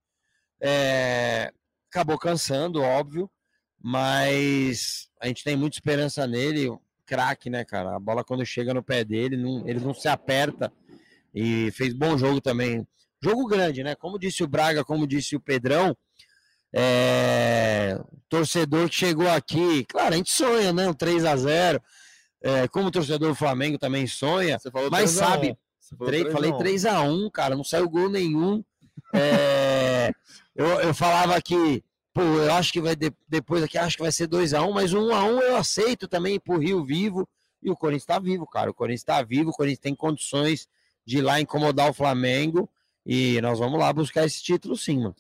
É, 0.61 1.51
acabou 1.93 2.19
cansando, 2.19 2.81
óbvio, 2.81 3.31
mas 3.79 5.09
a 5.21 5.27
gente 5.27 5.45
tem 5.45 5.55
muita 5.57 5.77
esperança 5.77 6.27
nele. 6.27 6.71
Craque, 7.05 7.51
né, 7.51 7.65
cara? 7.65 7.95
A 7.95 8.01
bola 8.01 8.25
quando 8.25 8.47
chega 8.47 8.73
no 8.73 8.83
pé 8.83 9.05
dele, 9.05 9.37
não- 9.37 9.69
ele 9.69 9.81
não 9.81 9.93
se 9.93 10.09
aperta. 10.09 10.73
E 11.35 11.71
fez 11.73 11.93
bom 11.93 12.17
jogo 12.17 12.41
também. 12.41 12.87
Jogo 13.23 13.47
grande, 13.47 13.83
né? 13.83 13.95
Como 13.95 14.19
disse 14.19 14.43
o 14.43 14.49
Braga, 14.49 14.83
como 14.85 15.07
disse 15.07 15.37
o 15.37 15.41
Pedrão, 15.41 15.95
é, 16.75 18.01
torcedor 18.29 18.89
que 18.89 18.95
chegou 18.95 19.29
aqui, 19.29 19.85
claro, 19.85 20.15
a 20.15 20.17
gente 20.17 20.33
sonha, 20.33 20.73
né? 20.73 20.89
Um 20.89 20.95
3 20.95 21.25
a 21.27 21.37
0 21.37 21.83
é, 22.41 22.67
Como 22.69 22.89
o 22.89 22.91
torcedor 22.91 23.29
do 23.29 23.35
Flamengo 23.35 23.79
também 23.79 24.07
sonha, 24.07 24.59
mas 24.91 25.13
3 25.15 25.19
a 25.21 25.27
1. 25.27 25.31
sabe, 25.31 25.59
Você 25.79 25.97
falou 25.97 26.11
Três- 26.11 26.23
3 26.25 26.35
a 26.35 26.39
1. 26.39 26.43
falei 26.43 26.59
3 26.59 26.87
a 26.87 27.03
1 27.03 27.31
cara, 27.31 27.55
não 27.55 27.65
saiu 27.65 27.89
gol 27.91 28.09
nenhum. 28.09 28.65
É, 29.13 30.11
eu, 30.55 30.67
eu 30.81 30.95
falava 30.95 31.41
que, 31.41 31.83
pô, 32.13 32.23
eu 32.23 32.53
acho 32.55 32.73
que 32.73 32.81
vai 32.81 32.97
de- 32.97 33.13
depois 33.29 33.63
aqui, 33.63 33.79
acho 33.79 33.97
que 33.97 34.03
vai 34.03 34.13
ser 34.13 34.27
2 34.27 34.55
a 34.55 34.63
1 34.63 34.73
mas 34.73 34.93
um 34.93 35.15
a 35.15 35.25
1 35.25 35.41
eu 35.41 35.57
aceito 35.57 36.09
também 36.09 36.39
pro 36.41 36.59
Rio 36.59 36.85
vivo. 36.85 37.29
E 37.63 37.71
o 37.71 37.77
Corinthians 37.77 38.07
tá 38.07 38.19
vivo, 38.19 38.47
cara. 38.47 38.71
O 38.71 38.75
Corinthians 38.75 39.05
tá 39.05 39.23
vivo, 39.23 39.51
o 39.51 39.53
Corinthians 39.53 39.79
tem 39.79 39.95
condições 39.95 40.67
de 41.07 41.19
ir 41.19 41.23
lá 41.23 41.41
incomodar 41.41 41.89
o 41.89 41.93
Flamengo. 41.95 42.69
E 43.07 43.41
nós 43.41 43.59
vamos 43.59 43.79
lá 43.79 43.93
buscar 43.93 44.25
esse 44.25 44.43
título 44.43 44.77
sim, 44.77 44.99
mano. 44.99 45.15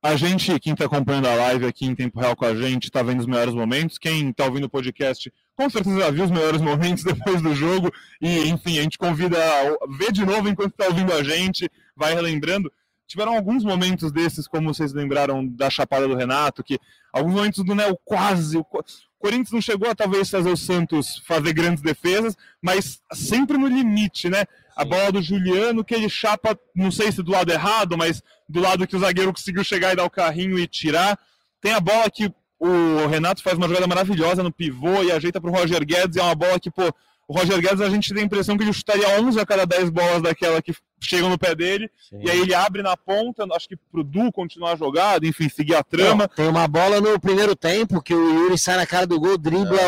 A 0.00 0.14
gente, 0.14 0.60
quem 0.60 0.74
está 0.74 0.84
acompanhando 0.84 1.26
a 1.26 1.34
live 1.34 1.66
aqui 1.66 1.84
em 1.84 1.94
tempo 1.94 2.20
real 2.20 2.36
com 2.36 2.44
a 2.44 2.54
gente, 2.54 2.84
está 2.84 3.02
vendo 3.02 3.18
os 3.18 3.26
melhores 3.26 3.52
momentos. 3.52 3.98
Quem 3.98 4.30
está 4.30 4.44
ouvindo 4.44 4.64
o 4.64 4.70
podcast, 4.70 5.32
com 5.56 5.68
certeza 5.68 5.98
já 5.98 6.10
viu 6.10 6.24
os 6.24 6.30
melhores 6.30 6.60
momentos 6.60 7.02
depois 7.04 7.42
do 7.42 7.52
jogo. 7.52 7.90
E, 8.20 8.48
enfim, 8.48 8.78
a 8.78 8.82
gente 8.82 8.96
convida 8.96 9.36
a 9.36 9.86
ver 9.98 10.12
de 10.12 10.24
novo 10.24 10.48
enquanto 10.48 10.70
está 10.70 10.86
ouvindo 10.86 11.12
a 11.12 11.22
gente, 11.24 11.68
vai 11.96 12.14
relembrando. 12.14 12.72
Tiveram 13.08 13.34
alguns 13.34 13.64
momentos 13.64 14.12
desses, 14.12 14.46
como 14.46 14.72
vocês 14.72 14.92
lembraram 14.92 15.44
da 15.46 15.68
chapada 15.70 16.06
do 16.06 16.14
Renato, 16.14 16.62
que 16.62 16.78
alguns 17.12 17.32
momentos 17.34 17.64
do 17.64 17.74
Nel 17.74 17.98
quase. 18.04 18.56
O 18.58 18.62
Co- 18.62 18.84
Corinthians 19.18 19.50
não 19.50 19.60
chegou 19.62 19.90
a 19.90 19.94
talvez 19.94 20.30
fazer 20.30 20.50
o 20.50 20.56
Santos 20.56 21.22
fazer 21.26 21.52
grandes 21.54 21.82
defesas, 21.82 22.36
mas 22.62 23.00
sempre 23.12 23.56
no 23.56 23.66
limite, 23.66 24.28
né? 24.28 24.44
A 24.76 24.84
bola 24.84 25.10
do 25.10 25.20
Juliano, 25.22 25.82
que 25.82 25.94
ele 25.94 26.08
chapa, 26.08 26.56
não 26.76 26.90
sei 26.90 27.10
se 27.10 27.22
do 27.22 27.32
lado 27.32 27.50
errado, 27.50 27.96
mas 27.98 28.22
do 28.48 28.60
lado 28.60 28.86
que 28.86 28.94
o 28.94 29.00
zagueiro 29.00 29.32
conseguiu 29.32 29.64
chegar 29.64 29.92
e 29.92 29.96
dar 29.96 30.04
o 30.04 30.10
carrinho 30.10 30.56
e 30.58 30.68
tirar. 30.68 31.18
Tem 31.60 31.72
a 31.72 31.80
bola 31.80 32.08
que 32.10 32.32
o 32.60 33.06
Renato 33.08 33.42
faz 33.42 33.56
uma 33.56 33.66
jogada 33.66 33.86
maravilhosa 33.88 34.42
no 34.42 34.52
pivô 34.52 35.02
e 35.02 35.10
ajeita 35.10 35.40
para 35.40 35.50
o 35.50 35.52
Roger 35.52 35.84
Guedes. 35.84 36.16
E 36.16 36.20
é 36.20 36.22
uma 36.22 36.34
bola 36.34 36.60
que, 36.60 36.70
pô, 36.70 36.92
o 37.28 37.38
Roger 37.38 37.60
Guedes 37.60 37.82
a 37.82 37.90
gente 37.90 38.14
tem 38.14 38.22
a 38.22 38.26
impressão 38.26 38.56
que 38.56 38.64
ele 38.64 38.72
chutaria 38.72 39.20
11 39.20 39.38
a 39.38 39.44
cada 39.44 39.66
10 39.66 39.90
bolas 39.90 40.22
daquela 40.22 40.62
que 40.62 40.74
chegam 40.98 41.28
no 41.28 41.38
pé 41.38 41.54
dele. 41.54 41.90
E 42.10 42.30
aí 42.30 42.40
ele 42.40 42.54
abre 42.54 42.82
na 42.82 42.96
ponta, 42.96 43.44
acho 43.54 43.68
que 43.68 43.76
pro 43.76 44.02
Du 44.02 44.32
continuar 44.32 44.72
a 44.72 44.76
jogada, 44.76 45.26
enfim, 45.26 45.46
seguir 45.46 45.74
a 45.74 45.84
trama. 45.84 46.24
Não, 46.24 46.28
tem 46.28 46.48
uma 46.48 46.66
bola 46.66 47.02
no 47.02 47.20
primeiro 47.20 47.54
tempo 47.54 48.00
que 48.00 48.14
o 48.14 48.44
Yuri 48.44 48.56
sai 48.56 48.78
na 48.78 48.86
cara 48.86 49.06
do 49.06 49.20
gol, 49.20 49.36
dribla 49.36 49.78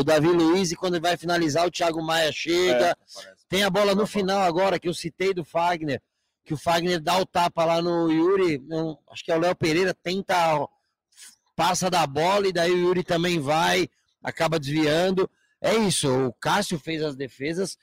o 0.00 0.02
Davi 0.02 0.26
Luiz 0.26 0.72
e 0.72 0.76
quando 0.76 0.94
ele 0.94 1.02
vai 1.02 1.16
finalizar 1.16 1.64
o 1.64 1.70
Thiago 1.70 2.02
Maia 2.02 2.32
chega. 2.32 2.96
Tem 3.48 3.62
a 3.62 3.70
bola 3.70 3.94
no 3.94 4.04
final 4.04 4.40
agora 4.40 4.80
que 4.80 4.88
eu 4.88 4.94
citei 4.94 5.32
do 5.32 5.44
Fagner, 5.44 6.02
que 6.44 6.54
o 6.54 6.58
Fagner 6.58 7.00
dá 7.00 7.18
o 7.18 7.24
tapa 7.24 7.64
lá 7.64 7.80
no 7.80 8.10
Yuri, 8.10 8.58
não, 8.66 8.98
acho 9.12 9.24
que 9.24 9.30
é 9.30 9.36
o 9.36 9.40
Léo 9.40 9.54
Pereira, 9.54 9.94
tenta, 9.94 10.34
passa 11.54 11.88
da 11.88 12.04
bola 12.04 12.48
e 12.48 12.52
daí 12.52 12.72
o 12.72 12.78
Yuri 12.78 13.04
também 13.04 13.38
vai, 13.38 13.88
acaba 14.24 14.58
desviando. 14.58 15.30
É 15.60 15.74
isso, 15.76 16.08
o 16.08 16.32
Cássio 16.34 16.78
fez 16.78 17.02
as 17.02 17.16
defesas, 17.16 17.76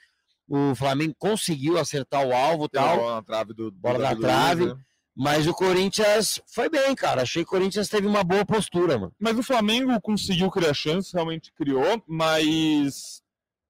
o 0.47 0.75
Flamengo 0.75 1.15
conseguiu 1.17 1.77
acertar 1.77 2.25
o 2.25 2.33
alvo 2.33 2.65
e 2.65 2.69
Tem 2.69 2.81
tal. 2.81 2.97
bola 2.97 3.15
na 3.15 3.23
trave 3.23 3.53
do, 3.53 3.71
do 3.71 3.77
Bola 3.77 3.99
na 3.99 4.15
trave. 4.15 4.63
Luiz, 4.65 4.75
né? 4.75 4.83
Mas 5.17 5.47
o 5.47 5.53
Corinthians 5.53 6.41
foi 6.45 6.69
bem, 6.69 6.93
cara. 6.93 7.21
Achei 7.21 7.43
que 7.43 7.47
o 7.47 7.51
Corinthians 7.51 7.87
teve 7.87 8.05
uma 8.05 8.21
boa 8.21 8.45
postura, 8.45 8.97
mano. 8.97 9.13
Mas 9.17 9.37
o 9.37 9.43
Flamengo 9.43 9.99
conseguiu 10.01 10.51
criar 10.51 10.73
chances, 10.73 11.13
realmente 11.13 11.53
criou, 11.53 12.03
mas 12.05 13.23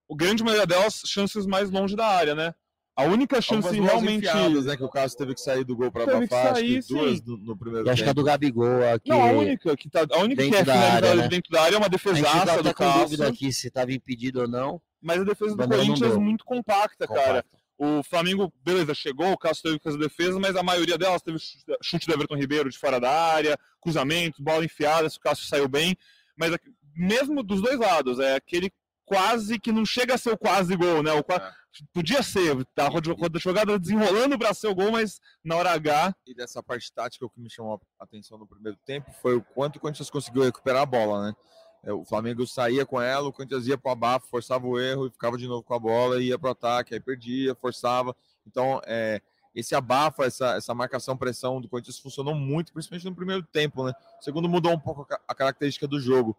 o 0.07 0.15
grande 0.15 0.43
maioria 0.43 0.65
delas, 0.65 1.01
chances 1.05 1.45
mais 1.45 1.69
longe 1.69 1.95
da 1.95 2.07
área, 2.07 2.33
né? 2.33 2.53
A 2.97 3.03
única 3.03 3.41
chance 3.41 3.67
Algumas 3.67 3.91
realmente. 3.91 4.25
enfiadas, 4.25 4.65
né, 4.65 4.77
que 4.77 4.83
o 4.83 4.89
Cássio 4.89 5.17
teve 5.17 5.33
que 5.33 5.41
sair 5.41 5.65
do 5.65 5.75
gol 5.75 5.91
para 5.91 6.05
que 6.05 6.11
abafar, 6.11 6.45
acho 6.45 6.55
sair, 6.55 6.81
que 6.83 6.93
duas 6.93 7.21
no, 7.23 7.37
no 7.37 7.57
primeiro 7.57 7.85
E 7.85 7.89
acho 7.89 8.01
que 8.03 8.09
é 8.09 8.13
tempo. 8.13 8.21
do 8.21 8.25
Gabigol 8.25 8.93
aqui. 8.93 9.09
Não, 9.09 9.21
a 9.21 9.31
única 9.31 9.75
que, 9.75 9.89
tá, 9.89 10.05
a 10.09 10.19
única 10.19 10.41
que 10.41 10.49
Dentro 10.49 10.59
é 10.61 10.63
da 10.63 10.73
finalizada 10.73 11.07
área, 11.09 11.21
né? 11.23 11.27
dentro 11.27 11.51
da 11.51 11.61
área 11.61 11.75
é 11.75 11.77
uma 11.77 11.87
A 11.87 11.89
gente 11.89 12.03
defesaça 12.03 12.45
tá 12.45 12.61
do 12.61 12.73
Cássio, 12.73 13.01
dúvida 13.01 13.27
aqui 13.27 13.51
se 13.51 13.67
estava 13.67 13.91
impedido 13.91 14.41
ou 14.41 14.47
não. 14.47 14.81
mas 15.01 15.19
a 15.19 15.23
defesa 15.25 15.55
do 15.57 15.67
Corinthians 15.67 16.13
é 16.13 16.17
muito 16.17 16.45
compacta, 16.45 17.05
cara. 17.07 17.43
O 17.77 18.01
Flamengo, 18.03 18.53
beleza, 18.63 18.93
chegou, 18.95 19.29
o 19.33 19.37
Cássio 19.37 19.63
teve 19.63 19.77
que 19.79 19.83
fazer 19.83 19.97
defesa, 19.97 20.39
mas 20.39 20.55
a 20.55 20.63
maioria 20.63 20.97
delas 20.97 21.21
teve 21.21 21.37
chute- 21.81 22.07
do 22.07 22.13
Everton 22.13 22.35
Ribeiro 22.37 22.69
de 22.69 22.77
fora 22.77 23.01
da 23.01 23.11
área, 23.11 23.59
cruzamento, 23.81 24.41
bola 24.41 24.63
enfiada, 24.63 25.09
se 25.09 25.17
o 25.17 25.19
Cássio 25.19 25.45
saiu 25.45 25.67
bem. 25.67 25.97
Mas 26.37 26.55
mesmo 26.95 27.43
dos 27.43 27.61
dois 27.61 27.77
lados, 27.77 28.19
é 28.19 28.35
aquele 28.37 28.71
quase 29.05 29.59
que 29.59 29.71
não 29.71 29.85
chega 29.85 30.15
a 30.15 30.17
ser 30.17 30.31
o 30.31 30.37
quase 30.37 30.75
gol, 30.75 31.03
né? 31.03 31.11
O 31.13 31.23
qua- 31.23 31.35
É. 31.61 31.65
Podia 31.93 32.23
ser, 32.23 32.63
tá 32.73 32.87
a 32.87 33.37
jogada 33.39 33.77
desenrolando 33.77 34.39
para 34.39 34.53
ser 34.53 34.67
o 34.67 34.73
gol, 34.75 34.93
mas 34.93 35.19
na 35.43 35.57
hora 35.57 35.71
H, 35.71 36.15
E 36.25 36.33
dessa 36.33 36.63
parte 36.63 36.89
tática, 36.89 37.25
o 37.25 37.29
que 37.29 37.41
me 37.41 37.49
chamou 37.49 37.81
a 37.99 38.03
atenção 38.05 38.37
no 38.37 38.47
primeiro 38.47 38.77
tempo 38.85 39.11
foi 39.21 39.35
o 39.35 39.41
quanto 39.43 39.75
o 39.75 39.79
Corinthians 39.81 40.09
conseguiu 40.09 40.43
recuperar 40.43 40.83
a 40.83 40.85
bola, 40.85 41.27
né? 41.27 41.35
É, 41.83 41.91
O 41.91 42.05
Flamengo 42.05 42.47
saía 42.47 42.85
com 42.85 43.01
ela, 43.01 43.27
o 43.27 43.33
Corinthians 43.33 43.67
ia 43.67 43.77
para 43.77 43.89
o 43.89 43.91
abafo, 43.91 44.27
forçava 44.29 44.65
o 44.65 44.79
erro 44.79 45.07
e 45.07 45.11
ficava 45.11 45.37
de 45.37 45.47
novo 45.49 45.63
com 45.63 45.73
a 45.73 45.79
bola, 45.79 46.21
ia 46.23 46.39
para 46.39 46.47
o 46.47 46.51
ataque, 46.53 46.93
aí 46.93 46.99
perdia, 47.01 47.53
forçava. 47.55 48.15
Então, 48.47 48.79
é, 48.85 49.21
esse 49.53 49.75
abafo, 49.75 50.23
essa, 50.23 50.55
essa 50.55 50.73
marcação, 50.73 51.17
pressão 51.17 51.59
do 51.59 51.67
Corinthians 51.67 51.99
funcionou 51.99 52.33
muito, 52.33 52.71
principalmente 52.71 53.05
no 53.05 53.15
primeiro 53.15 53.43
tempo, 53.43 53.83
né? 53.83 53.91
O 54.21 54.23
segundo 54.23 54.47
mudou 54.47 54.71
um 54.71 54.79
pouco 54.79 55.05
a 55.27 55.35
característica 55.35 55.85
do 55.87 55.99
jogo, 55.99 56.37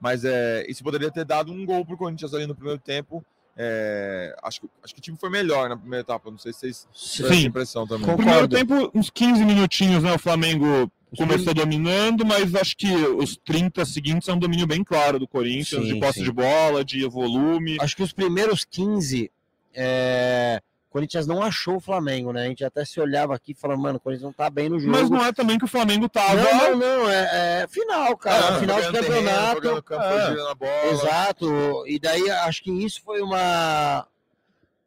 mas 0.00 0.24
é, 0.24 0.64
isso 0.68 0.82
poderia 0.82 1.10
ter 1.10 1.24
dado 1.24 1.52
um 1.52 1.64
gol 1.64 1.84
para 1.84 1.94
o 1.94 1.98
Corinthians 1.98 2.32
ali 2.34 2.46
no 2.46 2.54
primeiro 2.54 2.80
tempo. 2.80 3.24
É, 3.60 4.36
acho, 4.42 4.60
que, 4.60 4.68
acho 4.84 4.94
que 4.94 5.00
o 5.00 5.02
time 5.02 5.16
foi 5.18 5.30
melhor 5.30 5.68
na 5.68 5.76
primeira 5.76 6.02
etapa, 6.02 6.30
não 6.30 6.38
sei 6.38 6.52
se 6.52 6.60
vocês 6.60 6.88
tiveram 6.92 7.32
essa 7.32 7.40
Sim. 7.40 7.46
impressão 7.48 7.86
também. 7.88 8.06
no 8.06 8.16
primeiro 8.16 8.46
tempo, 8.46 8.90
uns 8.94 9.10
15 9.10 9.44
minutinhos, 9.44 10.02
né? 10.04 10.14
O 10.14 10.18
Flamengo 10.18 10.88
começou 11.16 11.52
dominando, 11.52 12.24
mas 12.24 12.54
acho 12.54 12.76
que 12.76 12.92
os 12.94 13.36
30 13.36 13.84
seguintes 13.84 14.28
é 14.28 14.32
um 14.32 14.38
domínio 14.38 14.66
bem 14.66 14.84
claro 14.84 15.18
do 15.18 15.26
Corinthians, 15.26 15.82
Sim, 15.82 15.94
de 15.94 15.98
posse 15.98 16.20
sim. 16.20 16.24
de 16.24 16.32
bola, 16.32 16.84
de 16.84 17.04
volume. 17.08 17.78
Acho 17.80 17.96
que 17.96 18.02
os 18.02 18.12
primeiros 18.12 18.64
15, 18.64 19.30
é... 19.74 20.62
o 20.88 20.92
Corinthians 20.92 21.26
não 21.26 21.42
achou 21.42 21.76
o 21.76 21.80
Flamengo, 21.80 22.32
né? 22.32 22.44
A 22.44 22.48
gente 22.48 22.64
até 22.64 22.82
se 22.84 22.98
olhava 22.98 23.34
aqui 23.34 23.52
e 23.52 23.54
falava, 23.54 23.80
mano, 23.80 23.98
o 23.98 24.00
Corinthians 24.00 24.24
não 24.24 24.32
tá 24.32 24.48
bem 24.48 24.68
no 24.70 24.80
jogo. 24.80 24.90
Mas 24.92 25.10
não 25.10 25.22
é 25.24 25.32
também 25.32 25.58
que 25.58 25.64
o 25.66 25.68
Flamengo 25.68 26.08
tava. 26.08 26.34
não, 26.34 26.70
não, 26.70 26.78
não, 26.78 27.10
é, 27.10 27.62
é 27.62 27.68
final, 27.68 28.16
cara. 28.16 28.56
Ah, 28.56 28.58
final 28.60 28.76
terreno, 28.80 28.98
campeonato. 29.02 29.54
jogando 29.62 29.82
campo, 29.82 30.64
É. 30.64 30.90
Exato. 30.90 31.86
E 31.86 31.98
daí 31.98 32.30
acho 32.30 32.62
que 32.62 32.70
isso 32.70 33.02
foi 33.02 33.20
uma 33.20 34.06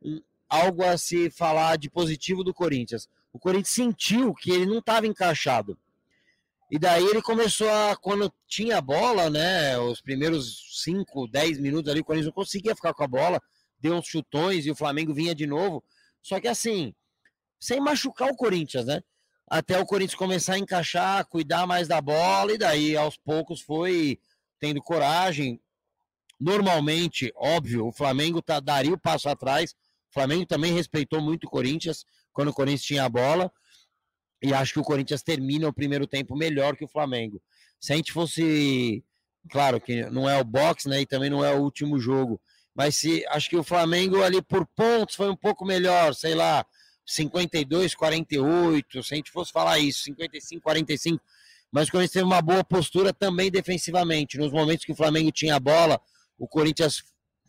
um- 0.04 0.22
algo 0.50 0.84
a 0.84 0.98
se 0.98 1.30
falar 1.30 1.78
de 1.78 1.90
positivo 1.90 2.44
do 2.44 2.54
Corinthians. 2.54 3.08
O 3.32 3.38
Corinthians 3.40 3.70
sentiu 3.70 4.34
que 4.34 4.50
ele 4.52 4.66
não 4.66 4.80
estava 4.80 5.06
encaixado. 5.06 5.78
E 6.70 6.80
daí 6.80 7.06
ele 7.06 7.22
começou 7.22 7.70
a, 7.70 7.96
quando 7.96 8.34
tinha 8.48 8.78
a 8.78 8.82
bola, 8.82 9.30
né? 9.30 9.78
Os 9.78 10.02
primeiros 10.02 10.82
5, 10.84 11.28
10 11.28 11.60
minutos 11.60 11.92
ali, 11.92 12.00
o 12.00 12.04
Corinthians 12.06 12.26
não 12.28 12.34
conseguia 12.34 12.76
ficar 12.76 12.94
com 12.94 13.04
a 13.04 13.08
bola, 13.08 13.42
deu 13.82 13.96
uns 13.96 14.08
chutões 14.08 14.66
e 14.66 14.72
o 14.72 14.76
Flamengo 14.76 15.14
vinha 15.14 15.34
de 15.34 15.48
novo. 15.48 15.84
Só 16.22 16.40
que 16.40 16.48
assim, 16.48 16.94
sem 17.60 17.80
machucar 17.80 18.30
o 18.30 18.36
Corinthians, 18.36 18.86
né? 18.86 19.02
Até 19.48 19.78
o 19.78 19.86
Corinthians 19.86 20.16
começar 20.16 20.54
a 20.54 20.60
encaixar, 20.60 21.26
cuidar 21.28 21.68
mais 21.68 21.88
da 21.88 22.00
bola, 22.00 22.54
e 22.54 22.58
daí 22.58 22.96
aos 22.96 23.18
poucos 23.18 23.62
foi 23.62 24.20
tendo 24.60 24.82
coragem. 24.82 25.60
Normalmente, 26.40 27.32
óbvio, 27.36 27.88
o 27.88 27.92
Flamengo 27.92 28.42
tá, 28.42 28.60
daria 28.60 28.94
o 28.94 29.00
passo 29.00 29.28
atrás. 29.28 29.72
O 30.10 30.14
Flamengo 30.14 30.46
também 30.46 30.74
respeitou 30.74 31.22
muito 31.22 31.46
o 31.46 31.50
Corinthians 31.50 32.06
quando 32.32 32.50
o 32.50 32.54
Corinthians 32.54 32.84
tinha 32.84 33.04
a 33.04 33.10
bola. 33.10 33.52
E 34.42 34.54
acho 34.54 34.74
que 34.74 34.80
o 34.80 34.84
Corinthians 34.84 35.22
termina 35.22 35.68
o 35.68 35.74
primeiro 35.74 36.08
tempo 36.08 36.36
melhor 36.36 36.76
que 36.76 36.86
o 36.86 36.88
Flamengo. 36.88 37.42
Se 37.80 37.94
a 37.94 37.96
gente 37.96 38.12
fosse. 38.12 39.04
Claro 39.50 39.82
que 39.82 40.06
não 40.10 40.30
é 40.30 40.40
o 40.40 40.44
boxe, 40.44 40.88
né? 40.88 41.02
E 41.02 41.06
também 41.06 41.30
não 41.30 41.44
é 41.44 41.54
o 41.54 41.62
último 41.62 42.00
jogo. 42.00 42.40
Mas 42.82 42.96
se 42.96 43.24
acho 43.28 43.48
que 43.48 43.56
o 43.56 43.64
Flamengo 43.64 44.24
ali 44.24 44.42
por 44.42 44.66
pontos 44.66 45.14
foi 45.14 45.30
um 45.30 45.36
pouco 45.36 45.64
melhor, 45.64 46.16
sei 46.16 46.34
lá. 46.34 46.66
52, 47.06 47.94
48, 47.94 49.04
se 49.04 49.14
a 49.14 49.18
gente 49.18 49.30
fosse 49.30 49.52
falar 49.52 49.78
isso, 49.78 50.02
55, 50.02 50.64
45. 50.64 51.24
Mas 51.72 51.88
o 51.88 51.92
Corinthians 51.92 52.14
teve 52.14 52.26
uma 52.26 52.42
boa 52.42 52.64
postura 52.64 53.14
também 53.14 53.52
defensivamente. 53.52 54.40
Nos 54.40 54.52
momentos 54.52 54.84
que 54.84 54.94
o 54.94 54.96
Flamengo 54.96 55.32
tinha 55.32 55.58
a 55.58 55.60
bola, 55.60 56.02
o 56.40 56.48
Corinthians 56.48 57.04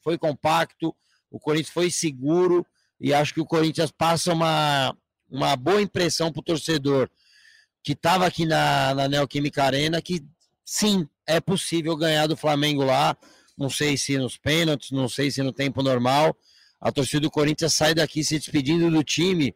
foi 0.04 0.18
compacto, 0.18 0.94
o 1.30 1.40
Corinthians 1.40 1.72
foi 1.72 1.90
seguro 1.90 2.66
e 3.00 3.14
acho 3.14 3.32
que 3.32 3.40
o 3.40 3.46
Corinthians 3.46 3.90
passa 3.90 4.34
uma, 4.34 4.94
uma 5.30 5.56
boa 5.56 5.80
impressão 5.80 6.30
para 6.30 6.40
o 6.40 6.44
torcedor 6.44 7.08
que 7.82 7.92
estava 7.92 8.26
aqui 8.26 8.44
na, 8.44 8.94
na 8.94 9.08
Neoquímica 9.08 9.64
Arena 9.64 10.02
que 10.02 10.22
sim, 10.62 11.08
é 11.26 11.40
possível 11.40 11.96
ganhar 11.96 12.26
do 12.26 12.36
Flamengo 12.36 12.84
lá. 12.84 13.16
Não 13.56 13.68
sei 13.68 13.96
se 13.96 14.16
nos 14.18 14.36
pênaltis, 14.36 14.90
não 14.90 15.08
sei 15.08 15.30
se 15.30 15.42
no 15.42 15.52
tempo 15.52 15.82
normal. 15.82 16.36
A 16.80 16.90
torcida 16.90 17.20
do 17.20 17.30
Corinthians 17.30 17.74
sai 17.74 17.94
daqui 17.94 18.24
se 18.24 18.38
despedindo 18.38 18.90
do 18.90 19.04
time 19.04 19.54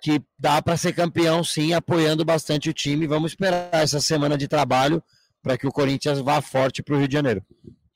que 0.00 0.22
dá 0.38 0.62
para 0.62 0.76
ser 0.76 0.92
campeão, 0.92 1.42
sim, 1.42 1.72
apoiando 1.72 2.24
bastante 2.24 2.70
o 2.70 2.72
time. 2.72 3.06
Vamos 3.06 3.32
esperar 3.32 3.70
essa 3.72 4.00
semana 4.00 4.36
de 4.36 4.46
trabalho 4.46 5.02
para 5.42 5.56
que 5.56 5.66
o 5.66 5.72
Corinthians 5.72 6.20
vá 6.20 6.40
forte 6.40 6.82
para 6.82 6.94
o 6.94 6.98
Rio 6.98 7.08
de 7.08 7.14
Janeiro. 7.14 7.44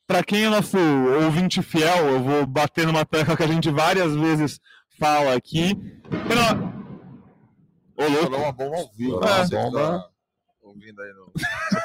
Para 0.07 0.25
quem 0.25 0.45
é 0.45 0.49
nosso 0.49 0.77
ouvinte 1.25 1.63
fiel, 1.63 2.09
eu 2.09 2.23
vou 2.23 2.47
bater 2.47 2.87
numa 2.87 3.05
tecla 3.05 3.37
que 3.37 3.45
a 3.45 3.47
gente 3.47 3.71
várias 3.71 4.13
vezes 4.15 4.61
fala 4.99 5.35
aqui. 5.37 5.75
Pela... 6.27 6.81
Ô, 7.97 8.09
louco. 8.09 8.37
uma 8.37 8.53
bomba 8.53 8.77
ao 8.77 8.91
vivo. 8.93 9.25
É, 9.25 9.45
você 9.45 9.57
que 9.57 9.63
bomba. 9.63 9.99
tá 10.01 10.11
ouvindo 10.63 11.01
aí 11.01 11.13
no 11.13 11.33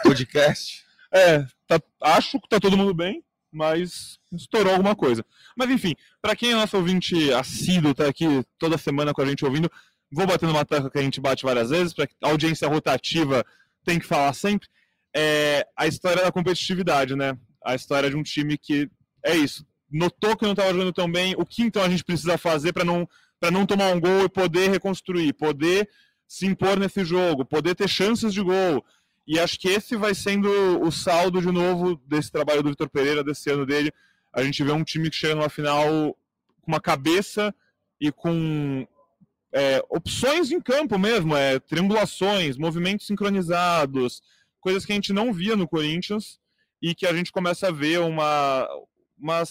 podcast. 0.04 0.84
É, 1.14 1.46
tá- 1.68 1.82
acho 2.02 2.40
que 2.40 2.48
tá 2.50 2.60
todo 2.60 2.78
mundo 2.78 2.94
bem, 2.94 3.24
mas 3.52 4.20
estourou 4.34 4.74
alguma 4.74 4.96
coisa. 4.96 5.26
Mas 5.58 5.70
enfim, 5.70 5.94
para 6.22 6.36
quem 6.36 6.52
é 6.52 6.56
nosso 6.56 6.78
ouvinte 6.78 7.32
assíduo, 7.34 7.94
tá 7.94 8.08
aqui 8.08 8.26
toda 8.58 8.78
semana 8.78 9.14
com 9.14 9.22
a 9.22 9.26
gente 9.26 9.46
ouvindo, 9.46 9.72
vou 10.12 10.28
bater 10.28 10.46
numa 10.48 10.66
tecla 10.66 10.90
que 10.90 11.00
a 11.00 11.04
gente 11.04 11.22
bate 11.22 11.44
várias 11.44 11.70
vezes, 11.70 11.94
para 11.94 12.08
audiência 12.22 12.68
rotativa 12.68 13.46
tem 13.84 14.00
que 14.00 14.06
falar 14.06 14.34
sempre, 14.34 14.68
é 15.16 15.66
a 15.78 15.88
história 15.88 16.24
da 16.24 16.32
competitividade, 16.32 17.16
né? 17.16 17.38
A 17.64 17.76
história 17.76 18.10
de 18.10 18.16
um 18.16 18.24
time 18.24 18.58
que 18.58 18.90
é 19.24 19.36
isso, 19.36 19.66
notou 19.90 20.36
que 20.36 20.44
não 20.44 20.52
estava 20.52 20.74
jogando 20.74 20.92
tão 20.94 21.10
bem, 21.12 21.36
o 21.38 21.46
que 21.46 21.64
então 21.64 21.82
a 21.84 21.90
gente 21.90 22.04
precisa 22.04 22.38
fazer 22.38 22.74
para 22.74 22.84
não 22.84 23.08
para 23.40 23.52
não 23.52 23.66
tomar 23.66 23.94
um 23.94 24.00
gol 24.00 24.24
e 24.26 24.30
poder 24.30 24.70
reconstruir, 24.72 25.34
poder 25.34 25.88
se 26.28 26.46
impor 26.46 26.80
nesse 26.80 27.04
jogo, 27.06 27.46
poder 27.46 27.76
ter 27.76 27.88
chances 27.88 28.34
de 28.34 28.42
gol. 28.42 28.84
E 29.28 29.40
acho 29.40 29.60
que 29.60 29.68
esse 29.68 29.96
vai 29.96 30.14
sendo 30.14 30.50
o 30.82 30.92
saldo 30.92 31.42
de 31.42 31.52
novo 31.52 31.96
desse 32.06 32.32
trabalho 32.32 32.62
do 32.62 32.70
Vitor 32.70 32.90
Pereira, 32.90 33.24
desse 33.24 33.50
ano 33.50 33.66
dele. 33.66 33.92
A 34.32 34.44
gente 34.44 34.64
vê 34.64 34.72
um 34.72 34.84
time 34.84 35.10
que 35.10 35.16
chega 35.16 35.36
numa 35.36 35.50
final 35.50 35.88
com 36.62 36.72
uma 36.72 36.80
cabeça 36.80 37.54
e 38.00 38.12
com 38.12 38.88
é, 39.52 39.84
opções 39.90 40.52
em 40.52 40.60
campo 40.60 41.00
mesmo, 41.00 41.36
é, 41.36 41.60
triangulações, 41.60 42.58
movimentos 42.58 43.08
sincronizados, 43.08 44.22
coisas 44.60 44.86
que 44.86 44.92
a 44.92 44.96
gente 44.96 45.14
não 45.14 45.34
via 45.34 45.56
no 45.56 45.68
Corinthians 45.68 46.40
e 46.82 46.94
que 46.94 47.08
a 47.08 47.14
gente 47.14 47.32
começa 47.32 47.70
a 47.70 47.72
ver 47.72 48.00
uma, 48.00 48.68
uma 49.18 49.44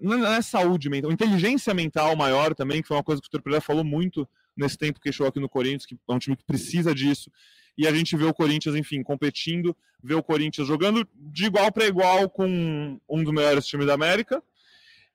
não 0.00 0.26
é 0.26 0.40
saúde 0.40 0.88
mental, 0.88 1.12
inteligência 1.12 1.74
mental 1.74 2.16
maior 2.16 2.54
também, 2.54 2.80
que 2.80 2.88
foi 2.88 2.96
uma 2.96 3.02
coisa 3.02 3.20
que 3.20 3.26
o 3.26 3.28
Vitor 3.28 3.42
Pereira 3.42 3.60
falou 3.60 3.84
muito 3.84 4.26
nesse 4.56 4.78
tempo 4.78 5.00
que 5.00 5.12
chegou 5.12 5.28
aqui 5.28 5.40
no 5.40 5.48
Corinthians, 5.48 5.86
que 5.86 5.98
é 6.08 6.12
um 6.12 6.18
time 6.18 6.36
que 6.36 6.44
precisa 6.44 6.94
disso. 6.94 7.30
E 7.76 7.86
a 7.86 7.92
gente 7.92 8.16
vê 8.16 8.24
o 8.24 8.34
Corinthians, 8.34 8.74
enfim, 8.74 9.02
competindo, 9.02 9.76
vê 10.02 10.14
o 10.14 10.22
Corinthians 10.22 10.68
jogando 10.68 11.08
de 11.14 11.46
igual 11.46 11.72
para 11.72 11.86
igual 11.86 12.28
com 12.28 12.98
um 13.08 13.24
dos 13.24 13.32
melhores 13.32 13.66
times 13.66 13.86
da 13.86 13.94
América. 13.94 14.42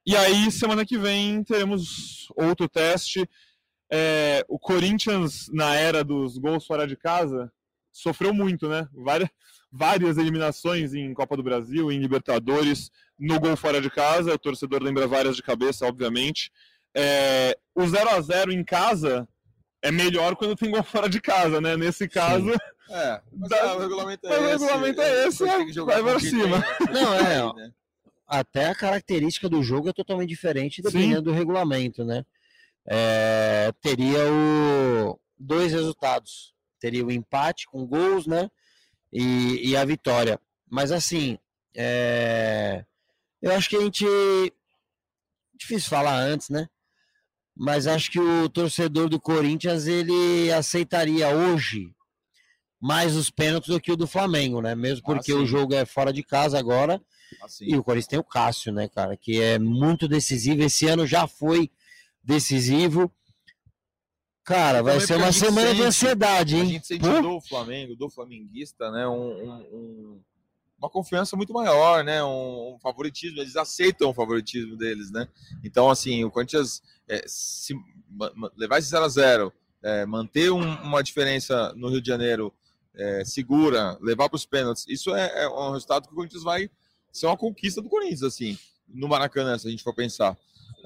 E 0.05 0.15
aí, 0.15 0.49
semana 0.51 0.85
que 0.85 0.97
vem, 0.97 1.43
teremos 1.43 2.27
outro 2.35 2.67
teste. 2.69 3.29
É, 3.91 4.43
o 4.47 4.57
Corinthians, 4.57 5.49
na 5.51 5.75
era 5.75 6.03
dos 6.03 6.37
gols 6.37 6.65
fora 6.65 6.87
de 6.87 6.95
casa, 6.95 7.51
sofreu 7.91 8.33
muito, 8.33 8.67
né? 8.69 8.87
Várias, 8.93 9.29
várias 9.71 10.17
eliminações 10.17 10.93
em 10.93 11.13
Copa 11.13 11.35
do 11.35 11.43
Brasil, 11.43 11.91
em 11.91 11.99
Libertadores, 11.99 12.89
no 13.19 13.39
gol 13.39 13.57
fora 13.57 13.81
de 13.81 13.89
casa. 13.89 14.33
O 14.33 14.39
torcedor 14.39 14.81
lembra 14.81 15.07
várias 15.07 15.35
de 15.35 15.43
cabeça, 15.43 15.85
obviamente. 15.85 16.51
É, 16.95 17.57
o 17.75 17.85
0 17.85 18.09
a 18.09 18.21
0 18.21 18.51
em 18.51 18.63
casa 18.63 19.27
é 19.87 19.91
melhor 19.91 20.35
quando 20.35 20.55
tem 20.55 20.71
gol 20.71 20.83
fora 20.83 21.09
de 21.09 21.19
casa, 21.21 21.59
né? 21.61 21.75
Nesse 21.77 22.07
caso, 22.07 22.51
É, 22.89 23.21
mas 23.33 23.49
Dá- 23.49 23.75
o 23.75 23.79
regulamento 23.79 24.27
é 24.27 24.29
mas 24.29 24.39
o 24.39 24.45
esse. 24.45 24.63
regulamento 24.65 25.01
é 25.01 25.05
a 25.23 25.27
esse, 25.27 25.73
jogar 25.73 26.01
vai 26.01 26.17
quem 26.19 26.29
cima. 26.29 26.61
tem, 26.61 26.87
né? 26.87 27.01
Não, 27.01 27.13
é, 27.19 27.43
ó. 27.43 27.53
né? 27.53 27.71
até 28.27 28.65
a 28.67 28.75
característica 28.75 29.47
do 29.47 29.63
jogo 29.63 29.87
é 29.89 29.93
totalmente 29.93 30.27
diferente 30.29 30.81
dependendo 30.81 31.21
do 31.23 31.31
regulamento, 31.31 32.03
né? 32.03 32.25
É, 32.85 33.71
teria 33.81 34.19
o, 34.31 35.19
dois 35.37 35.71
resultados. 35.71 36.53
Teria 36.79 37.05
o 37.05 37.11
empate 37.11 37.65
com 37.67 37.85
gols, 37.85 38.27
né? 38.27 38.49
E, 39.11 39.69
e 39.69 39.75
a 39.77 39.83
vitória. 39.83 40.39
Mas 40.69 40.91
assim, 40.91 41.37
é, 41.75 42.83
eu 43.41 43.51
acho 43.53 43.69
que 43.69 43.75
a 43.77 43.81
gente. 43.81 44.05
Difícil 45.55 45.89
falar 45.89 46.15
antes, 46.15 46.49
né? 46.49 46.67
Mas 47.59 47.87
acho 47.87 48.11
que 48.11 48.19
o 48.19 48.47
torcedor 48.49 49.09
do 49.09 49.19
Corinthians 49.19 49.87
ele 49.87 50.51
aceitaria 50.51 51.29
hoje 51.29 51.93
mais 52.79 53.15
os 53.15 53.31
pênaltis 53.31 53.69
do 53.69 53.81
que 53.81 53.91
o 53.91 53.97
do 53.97 54.05
Flamengo, 54.05 54.61
né? 54.61 54.75
Mesmo 54.75 55.01
Ah, 55.07 55.15
porque 55.15 55.31
sim. 55.31 55.37
o 55.39 55.45
jogo 55.45 55.73
é 55.73 55.83
fora 55.85 56.13
de 56.13 56.21
casa 56.23 56.59
agora. 56.59 57.01
Assim, 57.41 57.65
E 57.65 57.75
o 57.75 57.83
Corinthians 57.83 58.07
tem 58.07 58.19
o 58.19 58.23
Cássio, 58.23 58.71
né, 58.71 58.87
cara? 58.87 59.17
Que 59.17 59.41
é 59.41 59.57
muito 59.57 60.07
decisivo. 60.07 60.61
Esse 60.61 60.85
ano 60.87 61.05
já 61.07 61.27
foi 61.27 61.71
decisivo. 62.23 63.11
Cara, 64.43 64.81
vai 64.81 64.99
ser 65.01 65.15
a 65.15 65.17
uma 65.17 65.31
semana 65.33 65.71
de 65.71 65.77
sente- 65.77 65.87
ansiedade, 65.87 66.55
a 66.55 66.59
hein? 66.59 66.65
gente 66.69 66.87
sente 66.87 67.01
Pô. 67.01 67.21
do 67.21 67.41
Flamengo, 67.41 67.95
do 67.95 68.09
flamenguista, 68.09 68.89
né? 68.91 69.05
um- 69.07 69.43
um- 69.43 69.67
um- 69.73 70.21
uma 70.79 70.89
confiança 70.89 71.35
muito 71.35 71.53
maior, 71.53 72.03
né? 72.03 72.23
Um, 72.23 72.75
um 72.75 72.79
favoritismo. 72.79 73.39
Eles 73.39 73.55
aceitam 73.55 74.09
o 74.09 74.13
favoritismo 74.13 74.75
deles, 74.77 75.11
né? 75.11 75.27
Então, 75.63 75.89
assim, 75.89 76.23
o 76.23 76.31
Corinthians 76.31 76.81
é, 77.07 77.23
se 77.27 77.73
levar 78.55 78.77
esse 78.79 78.89
0 78.89 79.05
a 79.05 79.09
0 79.09 79.53
é, 79.81 80.05
manter 80.05 80.51
um- 80.51 80.81
uma 80.83 81.01
diferença 81.03 81.73
no 81.75 81.89
Rio 81.89 82.01
de 82.01 82.07
Janeiro 82.07 82.53
é, 82.95 83.23
segura, 83.25 83.97
levar 84.01 84.27
para 84.27 84.35
os 84.35 84.45
pênaltis, 84.45 84.85
isso 84.87 85.13
é, 85.15 85.43
é 85.43 85.47
um 85.49 85.71
resultado 85.71 86.07
que 86.07 86.13
o 86.13 86.15
Corinthians 86.15 86.41
vai 86.43 86.69
ser 87.11 87.27
uma 87.27 87.37
conquista 87.37 87.79
do 87.81 87.87
Corinthians, 87.89 88.23
assim, 88.23 88.57
no 88.87 89.07
Maracanã, 89.07 89.55
se 89.57 89.67
a 89.67 89.71
gente 89.71 89.83
for 89.83 89.93
pensar. 89.93 90.35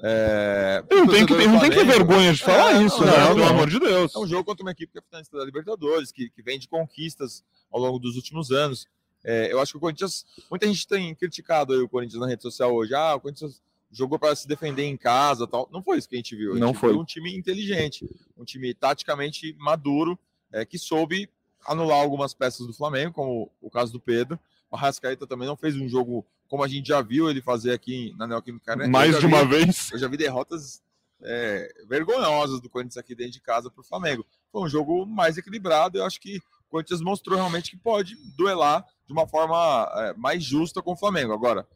É, 0.04 0.82
Não 0.90 1.06
tem 1.06 1.24
que, 1.24 1.32
não 1.46 1.60
tem 1.60 1.70
que 1.70 1.76
ter 1.76 1.84
vergonha 1.86 2.32
de 2.32 2.42
falar 2.42 2.74
É, 2.74 2.82
isso, 2.82 2.98
não, 3.00 3.06
né? 3.06 3.18
não, 3.28 3.34
Pelo 3.36 3.46
amor 3.46 3.70
de 3.70 3.78
Deus. 3.78 4.14
é 4.14 4.18
um 4.18 4.26
jogo 4.26 4.44
contra 4.44 4.62
uma 4.64 4.72
equipe 4.72 4.92
que 4.92 4.98
é 4.98 5.02
finalista 5.02 5.38
da 5.38 5.44
Libertadores, 5.44 6.10
que, 6.10 6.28
que 6.30 6.42
vem 6.42 6.58
de 6.58 6.66
conquistas 6.68 7.44
ao 7.70 7.80
longo 7.80 7.98
dos 7.98 8.16
últimos 8.16 8.50
anos. 8.50 8.86
É, 9.24 9.52
eu 9.52 9.60
acho 9.60 9.72
que 9.72 9.78
o 9.78 9.80
Corinthians. 9.80 10.24
Muita 10.50 10.66
gente 10.66 10.86
tem 10.86 11.14
criticado 11.14 11.72
o 11.84 11.88
Corinthians 11.88 12.20
na 12.20 12.26
rede 12.26 12.42
social 12.42 12.74
hoje. 12.74 12.94
Ah, 12.94 13.14
o 13.14 13.20
Corinthians 13.20 13.62
jogou 13.90 14.18
para 14.18 14.34
se 14.34 14.48
defender 14.48 14.84
em 14.84 14.96
casa 14.96 15.46
tal. 15.46 15.68
Não 15.72 15.82
foi 15.82 15.98
isso 15.98 16.08
que 16.08 16.14
a 16.14 16.18
gente 16.18 16.34
viu. 16.34 16.50
A 16.52 16.54
gente 16.54 16.62
Não 16.62 16.74
foi. 16.74 16.90
viu 16.90 17.00
um 17.00 17.04
time 17.04 17.36
inteligente, 17.36 18.08
um 18.36 18.44
time 18.44 18.72
taticamente 18.74 19.54
maduro, 19.58 20.18
é, 20.50 20.64
que 20.64 20.78
soube 20.78 21.28
anular 21.66 22.00
algumas 22.00 22.34
peças 22.34 22.66
do 22.66 22.72
Flamengo, 22.72 23.12
como 23.12 23.50
o 23.60 23.70
caso 23.70 23.92
do 23.92 24.00
Pedro. 24.00 24.38
O 24.70 24.76
Rascaeta 24.76 25.26
também 25.26 25.46
não 25.46 25.56
fez 25.56 25.76
um 25.76 25.88
jogo 25.88 26.24
como 26.48 26.64
a 26.64 26.68
gente 26.68 26.88
já 26.88 27.00
viu 27.00 27.30
ele 27.30 27.40
fazer 27.40 27.72
aqui 27.72 28.14
na 28.18 28.26
Neoquímica. 28.26 28.72
Eu 28.72 28.88
Mais 28.90 29.14
de 29.14 29.20
vi- 29.20 29.26
uma 29.26 29.44
vez. 29.44 29.90
eu 29.92 29.98
já 29.98 30.08
vi 30.08 30.16
derrotas 30.16 30.82
é, 31.24 31.72
vergonhosas 31.86 32.60
do 32.60 32.68
Corinthians 32.68 32.96
aqui 32.96 33.14
dentro 33.14 33.32
de 33.34 33.40
casa 33.40 33.70
para 33.70 33.80
o 33.80 33.84
Flamengo. 33.84 34.26
Foi 34.50 34.62
um 34.62 34.68
jogo 34.68 35.06
mais 35.06 35.38
equilibrado. 35.38 35.98
Eu 35.98 36.04
acho 36.04 36.20
que 36.20 36.38
o 36.38 36.42
Corinthians 36.70 37.00
mostrou 37.00 37.36
realmente 37.38 37.70
que 37.70 37.76
pode 37.76 38.16
duelar 38.36 38.84
de 39.12 39.18
uma 39.18 39.28
forma 39.28 39.92
é, 39.94 40.14
mais 40.14 40.42
justa 40.42 40.82
com 40.82 40.92
o 40.92 40.96
Flamengo. 40.96 41.32
Agora, 41.32 41.66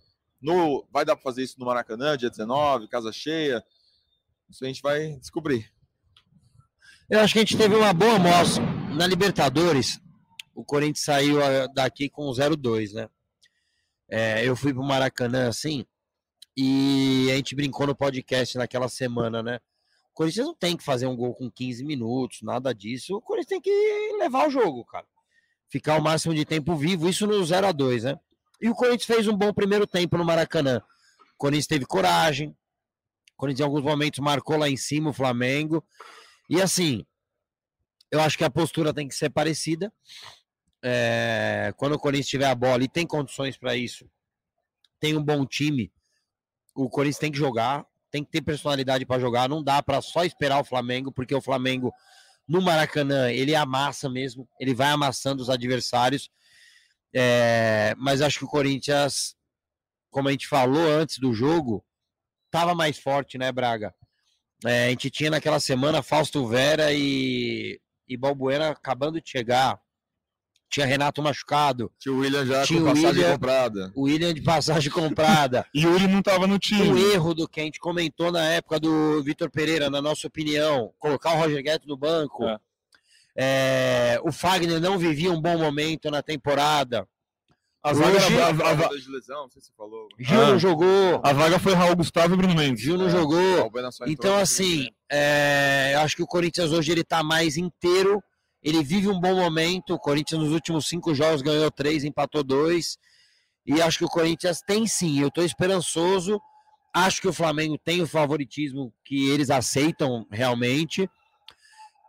no, 0.41 0.87
vai 0.91 1.05
dar 1.05 1.15
para 1.15 1.23
fazer 1.23 1.43
isso 1.43 1.59
no 1.59 1.67
Maracanã, 1.67 2.17
dia 2.17 2.31
19, 2.31 2.89
casa 2.89 3.13
cheia. 3.13 3.63
Isso 4.49 4.65
a 4.65 4.69
gente 4.69 4.83
vai 4.83 5.17
descobrir. 5.17 5.71
Eu 7.09 7.21
acho 7.21 7.35
que 7.35 7.39
a 7.39 7.43
gente 7.43 7.57
teve 7.57 7.75
uma 7.75 7.93
boa 7.93 8.17
amostra. 8.17 8.65
Na 8.97 9.07
Libertadores, 9.07 10.01
o 10.55 10.65
Corinthians 10.65 11.05
saiu 11.05 11.43
ah, 11.43 11.67
daqui 11.67 12.09
com 12.09 12.31
0-2, 12.31 12.93
né? 12.93 13.09
É, 14.09 14.49
eu 14.49 14.57
fui 14.57 14.73
pro 14.73 14.83
Maracanã 14.83 15.49
assim, 15.49 15.85
e 16.57 17.29
a 17.31 17.37
gente 17.37 17.55
brincou 17.55 17.87
no 17.87 17.95
podcast 17.95 18.57
naquela 18.57 18.89
semana, 18.89 19.43
né? 19.43 19.57
O 20.11 20.15
Corinthians 20.15 20.47
não 20.47 20.55
tem 20.55 20.77
que 20.77 20.85
fazer 20.85 21.07
um 21.07 21.17
gol 21.17 21.35
com 21.35 21.51
15 21.51 21.85
minutos, 21.85 22.39
nada 22.43 22.73
disso. 22.75 23.17
O 23.17 23.21
Corinthians 23.21 23.49
tem 23.49 23.61
que 23.61 24.17
levar 24.19 24.49
o 24.49 24.51
jogo, 24.51 24.85
cara. 24.87 25.07
Ficar 25.69 25.99
o 25.99 26.03
máximo 26.03 26.35
de 26.35 26.45
tempo 26.45 26.77
vivo, 26.77 27.09
isso 27.09 27.27
no 27.27 27.45
0 27.45 27.67
a 27.67 27.73
2 27.73 28.05
né? 28.05 28.19
E 28.61 28.69
o 28.69 28.75
Corinthians 28.75 29.05
fez 29.05 29.29
um 29.29 29.37
bom 29.37 29.53
primeiro 29.53 29.87
tempo 29.87 30.17
no 30.17 30.25
Maracanã. 30.25 30.83
O 31.35 31.37
Corinthians 31.37 31.67
teve 31.67 31.85
coragem. 31.85 32.51
O 33.33 33.37
Corinthians, 33.37 33.61
em 33.61 33.65
alguns 33.65 33.83
momentos, 33.83 34.19
marcou 34.21 34.57
lá 34.57 34.69
em 34.69 34.77
cima 34.77 35.11
o 35.11 35.13
Flamengo. 35.13 35.85
E 36.49 36.63
assim, 36.63 37.05
eu 38.11 38.21
acho 38.21 38.39
que 38.39 38.45
a 38.45 38.51
postura 38.51 38.95
tem 38.95 39.07
que 39.09 39.15
ser 39.15 39.31
parecida. 39.31 39.93
É, 40.83 41.75
quando 41.77 41.95
o 41.95 41.99
Corinthians 41.99 42.29
tiver 42.29 42.47
a 42.47 42.55
bola 42.55 42.85
e 42.85 42.89
tem 42.89 43.07
condições 43.07 43.59
para 43.59 43.77
isso, 43.77 44.09
tem 45.01 45.17
um 45.17 45.23
bom 45.23 45.45
time, 45.45 45.93
o 46.75 46.89
Corinthians 46.89 47.19
tem 47.19 47.33
que 47.33 47.39
jogar, 47.39 47.85
tem 48.11 48.25
que 48.25 48.31
ter 48.31 48.41
personalidade 48.41 49.05
para 49.05 49.21
jogar, 49.21 49.49
não 49.49 49.63
dá 49.63 49.83
para 49.83 50.01
só 50.01 50.25
esperar 50.25 50.61
o 50.61 50.65
Flamengo, 50.65 51.11
porque 51.11 51.35
o 51.35 51.41
Flamengo 51.41 51.93
no 52.49 52.63
Maracanã 52.63 53.31
ele 53.31 53.55
amassa 53.55 54.09
mesmo, 54.09 54.49
ele 54.61 54.75
vai 54.75 54.91
amassando 54.91 55.43
os 55.43 55.51
adversários. 55.51 56.31
É, 57.15 57.95
mas 57.97 58.21
acho 58.21 58.39
que 58.39 58.45
o 58.45 58.49
Corinthians, 58.49 59.35
como 60.11 60.29
a 60.29 60.33
gente 60.33 60.47
falou 60.47 60.89
antes 60.89 61.19
do 61.19 61.33
jogo, 61.33 61.85
estava 62.47 62.75
mais 62.75 62.99
forte, 62.99 63.39
né, 63.39 63.51
Braga? 63.51 63.95
É, 64.65 64.87
a 64.87 64.91
gente 64.91 65.11
tinha 65.11 65.31
naquela 65.31 65.61
semana 65.61 66.03
Fausto 66.03 66.47
Vera 66.47 66.93
e, 66.93 67.81
e 68.09 68.17
Balbuena 68.17 68.71
acabando 68.71 69.21
de 69.21 69.29
chegar. 69.29 69.81
Tinha 70.69 70.85
Renato 70.85 71.23
machucado. 71.23 71.91
Tinha 71.99 72.13
o 72.15 72.19
William 72.19 72.45
já 72.45 72.65
Tinha 72.65 72.81
com 72.81 72.87
o 72.87 72.89
passagem 72.89 73.09
William- 73.11 73.33
comprada. 73.33 73.93
O 73.95 74.03
William 74.03 74.35
de 74.35 74.43
passagem 74.43 74.91
comprada. 74.91 75.65
E 75.73 75.87
o 75.87 75.91
Yuri 75.93 76.07
não 76.09 76.21
tava 76.23 76.47
no 76.47 76.57
o 76.57 76.59
time. 76.59 77.01
erro 77.13 77.33
do 77.35 77.49
que 77.49 77.61
a 77.61 77.65
gente 77.65 77.79
comentou 77.79 78.33
na 78.33 78.45
época 78.45 78.81
do 78.81 79.23
Vitor 79.23 79.51
Pereira, 79.51 79.89
na 79.89 80.03
nossa 80.03 80.27
opinião, 80.27 80.93
colocar 80.99 81.33
o 81.33 81.37
Roger 81.39 81.63
Guedes 81.63 81.87
no 81.87 81.97
banco. 81.97 82.45
É. 82.45 82.59
É, 83.39 84.21
o 84.25 84.33
Fagner 84.33 84.81
não 84.81 84.99
vivia 84.99 85.31
um 85.31 85.41
bom 85.41 85.59
momento 85.59 86.11
na 86.11 86.23
temporada. 86.23 87.07
A 87.83 87.95
zaga, 87.95 88.17
Hoje- 88.17 88.41
a, 88.41 88.47
a- 88.47 88.49
a- 88.49 88.75
Volta 88.75 88.99
de 88.99 89.09
lesão, 89.11 89.43
não 89.43 89.51
sei 89.51 89.63
se 89.63 89.71
falou. 89.77 90.09
Gil 90.19 90.41
Ah. 90.43 90.47
não 90.49 90.59
jogou. 90.59 91.21
a 91.23 91.33
vaga 91.33 91.59
foi 91.59 91.75
Raul 91.75 91.95
Gustavo 91.95 92.35
e 92.35 92.37
Bruno 92.37 92.55
Mendes. 92.55 92.83
Gil 92.83 92.97
não 92.99 93.07
É, 93.07 93.11
jogou. 93.11 93.39
o 93.71 93.71
Então, 94.09 94.37
assim, 94.39 94.89
é, 95.09 95.93
eu 95.95 96.01
acho 96.01 96.17
que 96.17 96.23
o 96.23 96.27
Corinthians 96.27 96.73
hoje 96.73 96.91
ele 96.91 97.05
tá 97.05 97.23
mais 97.23 97.57
inteiro. 97.57 98.21
Ele 98.67 98.83
vive 98.83 99.07
um 99.07 99.21
bom 99.21 99.37
momento. 99.37 99.95
O 99.95 99.99
Corinthians 99.99 100.43
nos 100.43 100.51
últimos 100.51 100.89
cinco 100.89 101.15
jogos 101.15 101.41
ganhou 101.41 101.71
três, 101.71 102.03
empatou 102.03 102.43
dois. 102.43 102.99
E 103.65 103.81
acho 103.81 103.99
que 103.99 104.05
o 104.05 104.09
Corinthians 104.09 104.61
tem 104.61 104.89
sim. 104.89 105.21
Eu 105.21 105.31
tô 105.31 105.41
esperançoso. 105.43 106.41
Acho 106.93 107.21
que 107.21 107.29
o 107.29 107.33
Flamengo 107.33 107.79
tem 107.79 108.03
o 108.03 108.09
favoritismo 108.09 108.93
que 109.05 109.31
eles 109.31 109.51
aceitam 109.51 110.27
realmente. 110.33 111.09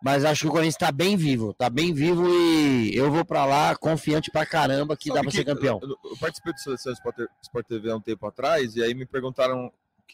Mas 0.04 0.26
acho 0.26 0.42
que 0.42 0.48
o 0.48 0.52
Corinthians 0.52 0.78
tá 0.78 0.92
bem 0.92 1.16
vivo. 1.16 1.54
Tá 1.54 1.70
bem 1.70 1.94
vivo 1.94 2.28
e 2.28 2.92
eu 2.96 3.12
vou 3.12 3.24
pra 3.24 3.46
lá 3.46 3.76
confiante 3.76 4.32
pra 4.32 4.44
caramba 4.44 4.98
que 4.98 5.10
Sabe 5.10 5.20
dá 5.20 5.22
pra 5.22 5.32
ser 5.32 5.46
campeão. 5.46 5.80
Eu, 5.84 5.96
eu 6.06 6.18
participei 6.18 6.54
do 6.54 6.60
Seleção 6.60 6.92
Sport, 6.92 7.68
TV 7.68 7.92
há 7.92 7.96
um 7.96 8.02
tempo 8.02 8.26
atrás, 8.26 8.76
e 8.76 8.82
aí 8.82 8.96
me 8.96 9.06
perguntaram 9.06 9.72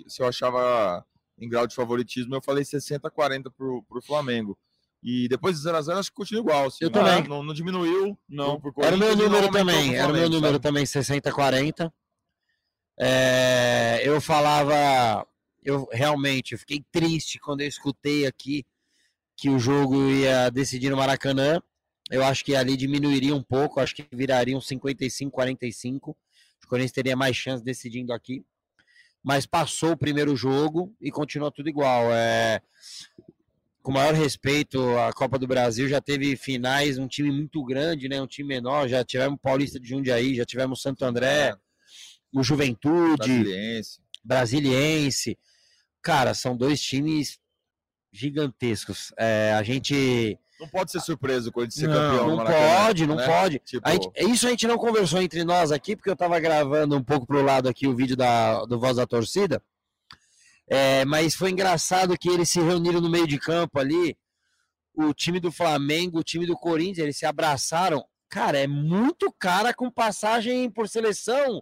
se 0.08 0.22
eu 0.22 0.28
achava 0.28 1.06
em 1.40 1.48
grau 1.48 1.68
de 1.68 1.76
favoritismo, 1.76 2.36
eu 2.36 2.42
falei 2.42 2.64
60-40 2.64 3.52
pro, 3.56 3.84
pro 3.84 4.02
Flamengo. 4.02 4.58
E 5.04 5.28
depois 5.28 5.58
de 5.60 5.64
0x0, 5.68 6.00
acho 6.00 6.10
que 6.10 6.16
continua 6.16 6.42
igual. 6.42 6.68
assim, 6.68 6.86
Eu 6.86 6.90
não- 6.90 7.04
também. 7.04 7.28
Não, 7.28 7.44
não 7.44 7.54
diminuiu. 7.54 8.18
Não. 8.30 8.62
Era 8.82 8.96
o 8.96 9.00
meu 9.00 9.16
número 9.16 9.52
também, 9.52 9.96
era 9.96 10.12
o 10.12 10.16
meu 10.16 10.30
número 10.30 10.54
sabe? 10.54 10.64
também, 10.64 10.86
60-40. 10.86 11.92
É, 13.00 14.02
eu 14.04 14.22
falava, 14.22 15.28
eu 15.64 15.88
realmente 15.92 16.54
eu 16.54 16.60
fiquei 16.60 16.84
triste 16.92 17.40
quando 17.40 17.62
eu 17.62 17.68
escutei 17.68 18.26
aqui 18.26 18.66
que 19.36 19.50
o 19.50 19.58
jogo 19.60 20.10
ia 20.10 20.50
decidir 20.50 20.90
no 20.90 20.98
Maracanã. 20.98 21.62
Eu 22.12 22.24
acho 22.24 22.46
que 22.46 22.56
ali 22.56 22.78
diminuiria 22.78 23.34
um 23.36 23.42
pouco, 23.42 23.80
acho 23.80 23.96
que 23.96 24.08
viraria 24.12 24.56
um 24.56 24.62
55-45. 24.62 26.10
O 26.12 26.68
Corinthians 26.68 26.92
teria 26.92 27.16
mais 27.16 27.36
chance 27.36 27.64
decidindo 27.64 28.14
aqui. 28.14 28.46
Mas 29.24 29.46
passou 29.46 29.92
o 29.94 29.98
primeiro 29.98 30.36
jogo 30.36 30.94
e 31.02 31.10
continua 31.10 31.52
tudo 31.52 31.70
igual. 31.70 32.12
É, 32.14 32.62
com 33.84 33.92
maior 33.92 34.14
respeito, 34.14 34.82
a 34.98 35.12
Copa 35.14 35.38
do 35.38 35.46
Brasil 35.46 35.88
já 35.90 36.00
teve 36.02 36.36
finais, 36.38 36.98
um 36.98 37.08
time 37.08 37.30
muito 37.32 37.64
grande, 37.64 38.08
né? 38.10 38.22
Um 38.22 38.26
time 38.28 38.48
menor. 38.48 38.88
Já 38.88 39.04
tivemos 39.04 39.38
Paulista 39.42 39.80
de 39.80 39.88
Jundiaí, 39.90 40.34
já 40.36 40.46
tivemos 40.46 40.82
Santo 40.82 41.04
André, 41.06 41.50
É, 41.50 41.56
o 42.34 42.42
Juventude, 42.42 43.18
Brasiliense. 43.18 44.00
Brasiliense. 44.24 45.38
Cara, 46.02 46.34
são 46.34 46.56
dois 46.58 46.82
times 46.82 47.38
gigantescos. 48.12 49.12
É, 49.18 49.54
a 49.54 49.64
gente 49.64 50.38
Não 50.60 50.68
pode 50.70 50.92
ser 50.92 51.02
surpreso 51.02 51.52
com 51.52 51.62
ele 51.62 51.72
ser 51.72 51.88
Não, 51.88 51.94
campeão. 51.96 52.28
não 52.30 52.36
Maracanã, 52.38 52.86
pode, 52.86 53.08
não 53.08 53.16
né? 53.16 53.26
pode. 53.26 53.60
Tipo, 53.60 53.88
A 53.88 53.92
gente- 53.92 54.10
isso 54.32 54.48
a 54.48 54.50
gente 54.50 54.68
não 54.68 54.78
conversou 54.78 55.22
entre 55.22 55.44
nós 55.44 55.72
aqui, 55.72 55.96
porque 55.96 56.10
eu 56.10 56.16
tava 56.16 56.40
gravando 56.40 56.96
um 56.96 57.04
pouco 57.04 57.26
pro 57.28 57.42
lado 57.44 57.68
aqui 57.68 57.86
o 57.88 57.96
vídeo 57.96 58.16
da, 58.16 58.64
do 58.66 58.80
Voz 58.80 58.96
da 58.98 59.06
Torcida. 59.06 59.62
É, 60.70 61.06
mas 61.06 61.36
foi 61.36 61.52
engraçado 61.52 62.18
que 62.18 62.30
eles 62.30 62.50
se 62.50 62.60
reuniram 62.60 63.02
no 63.02 63.10
meio 63.10 63.28
de 63.28 63.38
campo 63.38 63.80
ali. 63.80 64.18
O 64.96 65.14
time 65.14 65.40
do 65.40 65.52
Flamengo, 65.52 66.20
o 66.20 66.24
time 66.24 66.46
do 66.46 66.56
Corinthians, 66.56 67.00
eles 67.00 67.18
se 67.18 67.26
abraçaram. 67.26 68.04
Cara, 68.30 68.58
é 68.58 68.68
muito 68.68 69.32
cara 69.38 69.74
com 69.74 69.92
passagem 69.92 70.70
por 70.70 70.88
seleção. 70.88 71.62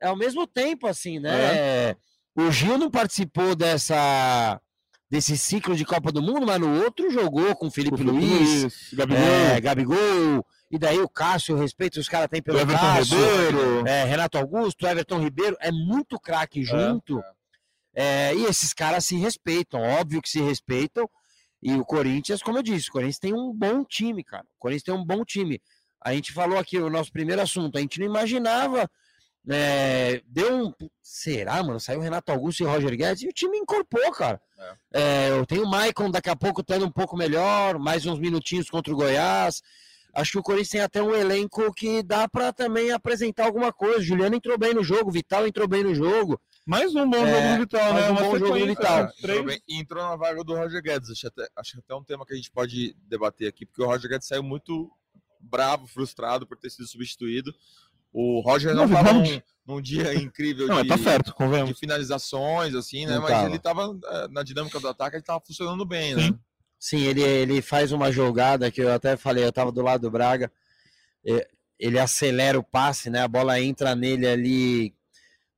É 0.00 0.08
ao 0.08 0.16
mesmo 0.16 0.46
tempo, 0.46 0.86
assim, 0.86 1.18
né? 1.18 1.90
O 2.34 2.50
Gil 2.50 2.76
não 2.76 2.90
participou 2.90 3.54
dessa 3.54 4.60
desse 5.08 5.38
ciclo 5.38 5.76
de 5.76 5.84
Copa 5.84 6.10
do 6.10 6.20
Mundo, 6.20 6.44
mas 6.46 6.60
no 6.60 6.82
outro 6.82 7.10
jogou 7.10 7.54
com 7.54 7.68
o 7.68 7.70
Felipe 7.70 8.02
Luiz, 8.02 8.92
Gabigol, 8.92 9.24
é, 9.24 9.60
Gabigol, 9.60 10.46
e 10.70 10.78
daí 10.78 10.98
o 10.98 11.08
Cássio, 11.08 11.54
o 11.54 11.58
respeito 11.58 12.00
os 12.00 12.08
caras 12.08 12.28
têm 12.28 12.42
pelo 12.42 12.58
Everton 12.58 12.82
Cássio, 12.82 13.16
Ribeiro. 13.16 13.86
é, 13.86 14.04
Renato 14.04 14.36
Augusto, 14.36 14.86
Everton 14.86 15.20
Ribeiro, 15.20 15.56
é 15.60 15.70
muito 15.70 16.18
craque 16.18 16.62
junto. 16.64 17.20
É, 17.20 17.35
e 18.36 18.44
esses 18.44 18.74
caras 18.74 19.06
se 19.06 19.16
respeitam, 19.16 19.80
óbvio 19.80 20.20
que 20.20 20.28
se 20.28 20.40
respeitam. 20.40 21.08
E 21.62 21.72
o 21.74 21.84
Corinthians, 21.84 22.42
como 22.42 22.58
eu 22.58 22.62
disse, 22.62 22.88
o 22.88 22.92
Corinthians 22.92 23.18
tem 23.18 23.32
um 23.32 23.52
bom 23.52 23.84
time, 23.84 24.22
cara. 24.22 24.44
O 24.44 24.58
Corinthians 24.58 24.82
tem 24.82 24.94
um 24.94 25.04
bom 25.04 25.24
time. 25.24 25.60
A 26.04 26.12
gente 26.12 26.32
falou 26.32 26.58
aqui 26.58 26.78
o 26.78 26.90
nosso 26.90 27.10
primeiro 27.10 27.42
assunto, 27.42 27.76
a 27.76 27.80
gente 27.80 27.98
não 27.98 28.06
imaginava. 28.06 28.88
é, 29.48 30.20
deu 30.26 30.66
um. 30.66 30.72
Será, 31.02 31.62
mano? 31.62 31.80
Saiu 31.80 32.00
Renato 32.00 32.30
Augusto 32.30 32.62
e 32.62 32.66
Roger 32.66 32.96
Guedes 32.96 33.22
e 33.22 33.28
o 33.28 33.32
time 33.32 33.58
incorporou, 33.58 34.12
cara. 34.12 34.40
É, 34.92 35.30
eu 35.30 35.46
tenho 35.46 35.64
o 35.64 35.70
Maicon 35.70 36.10
daqui 36.10 36.30
a 36.30 36.36
pouco 36.36 36.60
estando 36.60 36.84
um 36.84 36.90
pouco 36.90 37.16
melhor, 37.16 37.78
mais 37.78 38.04
uns 38.06 38.18
minutinhos 38.18 38.68
contra 38.68 38.92
o 38.92 38.96
Goiás. 38.96 39.62
Acho 40.14 40.32
que 40.32 40.38
o 40.38 40.42
Corinthians 40.42 40.70
tem 40.70 40.80
até 40.80 41.02
um 41.02 41.14
elenco 41.14 41.72
que 41.74 42.02
dá 42.02 42.28
para 42.28 42.52
também 42.52 42.90
apresentar 42.90 43.44
alguma 43.44 43.72
coisa. 43.72 44.00
Juliano 44.00 44.36
entrou 44.36 44.58
bem 44.58 44.74
no 44.74 44.82
jogo, 44.82 45.10
Vital 45.10 45.46
entrou 45.46 45.68
bem 45.68 45.82
no 45.82 45.94
jogo. 45.94 46.40
Mais 46.66 46.94
um 46.94 47.08
bom 47.08 47.16
É, 47.24 47.30
jogo 47.30 47.54
do 47.54 47.60
Vital, 47.60 47.94
né? 47.94 48.08
um 48.08 48.10
Uma 48.12 48.20
bom 48.22 48.38
jogo 48.38 48.58
do 48.58 48.66
Vital. 48.66 49.04
né? 49.04 49.12
Entrou, 49.18 49.44
Três. 49.44 49.60
entrou 49.68 50.02
na 50.02 50.16
vaga 50.16 50.42
do 50.42 50.54
Roger 50.54 50.82
Guedes. 50.82 51.10
Acho 51.10 51.28
até, 51.28 51.48
acho 51.56 51.78
até 51.78 51.94
um 51.94 52.02
tema 52.02 52.26
que 52.26 52.32
a 52.32 52.36
gente 52.36 52.50
pode 52.50 52.94
debater 53.08 53.48
aqui, 53.48 53.64
porque 53.64 53.82
o 53.82 53.86
Roger 53.86 54.10
Guedes 54.10 54.26
saiu 54.26 54.42
muito 54.42 54.90
bravo, 55.40 55.86
frustrado 55.86 56.46
por 56.46 56.56
ter 56.58 56.70
sido 56.70 56.86
substituído. 56.88 57.54
O 58.12 58.40
Roger 58.40 58.74
não 58.74 58.86
estava 58.86 59.12
num, 59.12 59.40
num 59.66 59.80
dia 59.80 60.12
incrível 60.20 60.66
Não, 60.66 60.82
de, 60.82 60.88
tá 60.88 60.98
certo, 60.98 61.32
de 61.66 61.74
finalizações, 61.74 62.74
assim, 62.74 63.06
né? 63.06 63.14
Não 63.14 63.22
mas 63.22 63.30
tava. 63.30 63.46
ele 63.46 63.56
estava 63.56 63.98
na 64.30 64.42
dinâmica 64.42 64.80
do 64.80 64.88
ataque, 64.88 65.16
ele 65.16 65.22
estava 65.22 65.40
funcionando 65.46 65.84
bem, 65.86 66.14
né? 66.16 66.22
Sim. 66.22 66.38
Sim, 66.78 67.02
ele, 67.04 67.22
ele 67.22 67.62
faz 67.62 67.92
uma 67.92 68.10
jogada 68.12 68.70
que 68.70 68.80
eu 68.82 68.92
até 68.92 69.16
falei, 69.16 69.44
eu 69.44 69.52
tava 69.52 69.70
do 69.72 69.82
lado 69.82 70.02
do 70.02 70.10
Braga. 70.10 70.50
é, 71.26 71.46
Ele 71.78 71.98
acelera 71.98 72.58
o 72.58 72.62
passe, 72.64 73.08
né? 73.08 73.22
A 73.22 73.28
bola 73.28 73.60
entra 73.60 73.94
nele 73.94 74.26
ali, 74.26 74.94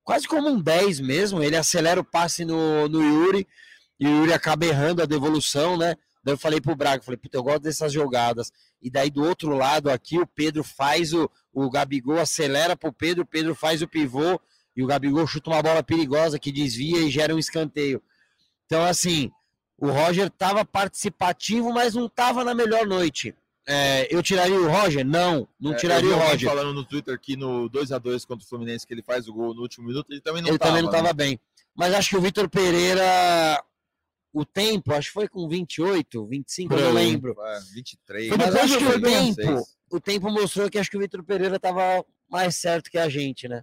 quase 0.08 0.26
como 0.26 0.48
um 0.48 0.58
10 0.58 1.00
mesmo. 1.00 1.42
Ele 1.42 1.54
acelera 1.54 2.00
o 2.00 2.04
passe 2.04 2.42
no, 2.42 2.88
no 2.88 3.02
Yuri 3.02 3.46
e 4.00 4.06
o 4.06 4.20
Yuri 4.20 4.32
acaba 4.32 4.64
errando 4.64 5.02
a 5.02 5.04
devolução, 5.04 5.76
né? 5.76 5.96
Daí 6.24 6.32
eu 6.32 6.38
falei 6.38 6.62
pro 6.62 6.74
Braga, 6.74 7.02
falei, 7.02 7.18
puta, 7.18 7.36
eu 7.36 7.42
gosto 7.42 7.60
dessas 7.60 7.92
jogadas. 7.92 8.50
E 8.80 8.90
daí 8.90 9.10
do 9.10 9.22
outro 9.22 9.54
lado 9.54 9.90
aqui, 9.90 10.18
o 10.18 10.26
Pedro 10.26 10.64
faz 10.64 11.12
o, 11.12 11.30
o 11.52 11.68
Gabigol, 11.68 12.18
acelera 12.18 12.74
pro 12.74 12.90
Pedro, 12.90 13.22
o 13.22 13.26
Pedro 13.26 13.54
faz 13.54 13.82
o 13.82 13.86
pivô 13.86 14.40
e 14.74 14.82
o 14.82 14.86
Gabigol 14.86 15.26
chuta 15.26 15.50
uma 15.50 15.62
bola 15.62 15.82
perigosa 15.82 16.38
que 16.38 16.50
desvia 16.50 17.00
e 17.00 17.10
gera 17.10 17.34
um 17.34 17.38
escanteio. 17.38 18.02
Então, 18.64 18.82
assim, 18.86 19.30
o 19.76 19.90
Roger 19.90 20.28
estava 20.28 20.64
participativo, 20.64 21.70
mas 21.70 21.94
não 21.94 22.06
estava 22.06 22.42
na 22.42 22.54
melhor 22.54 22.86
noite. 22.86 23.34
É, 23.70 24.08
eu 24.14 24.22
tiraria 24.22 24.58
o 24.58 24.66
Roger? 24.66 25.04
Não, 25.04 25.46
não 25.60 25.74
É, 25.74 25.76
tiraria 25.76 26.08
o 26.08 26.18
Roger. 26.18 26.48
falando 26.48 26.72
no 26.72 26.84
Twitter 26.84 27.20
que 27.20 27.36
no 27.36 27.68
2 27.68 27.92
a 27.92 27.98
2 27.98 28.24
contra 28.24 28.42
o 28.44 28.48
Fluminense, 28.48 28.86
que 28.86 28.94
ele 28.94 29.02
faz 29.02 29.28
o 29.28 29.32
gol 29.34 29.52
no 29.54 29.60
último 29.60 29.86
minuto, 29.86 30.10
ele 30.10 30.22
também 30.22 30.40
não 30.40 30.48
Ele 30.48 30.56
estava. 30.56 30.70
também 30.70 30.82
não 30.84 30.90
estava 30.90 31.12
bem. 31.12 31.38
Mas 31.76 31.92
acho 31.92 32.08
que 32.08 32.16
o 32.16 32.20
Vitor 32.22 32.48
Pereira, 32.48 33.62
o 34.32 34.42
tempo, 34.44 34.94
acho 34.94 35.08
que 35.08 35.14
foi 35.14 35.28
com 35.28 35.46
28, 35.46 36.26
25, 36.26 36.72
eu 36.74 36.80
não 36.80 36.92
lembro. 36.92 37.36
É, 37.40 37.60
23. 37.74 38.28
Foi 38.28 38.38
Mas 38.38 38.46
depois 38.48 38.64
acho 38.72 38.78
que 38.78 38.84
o 38.84 39.00
26. 39.00 39.36
tempo, 39.36 39.62
o 39.90 40.00
tempo 40.00 40.30
mostrou 40.30 40.70
que 40.70 40.78
acho 40.78 40.90
que 40.90 40.96
o 40.96 41.00
Vitor 41.00 41.22
Pereira 41.22 41.56
estava 41.56 42.02
mais 42.30 42.56
certo 42.56 42.90
que 42.90 42.96
a 42.98 43.08
gente, 43.08 43.46
né? 43.48 43.62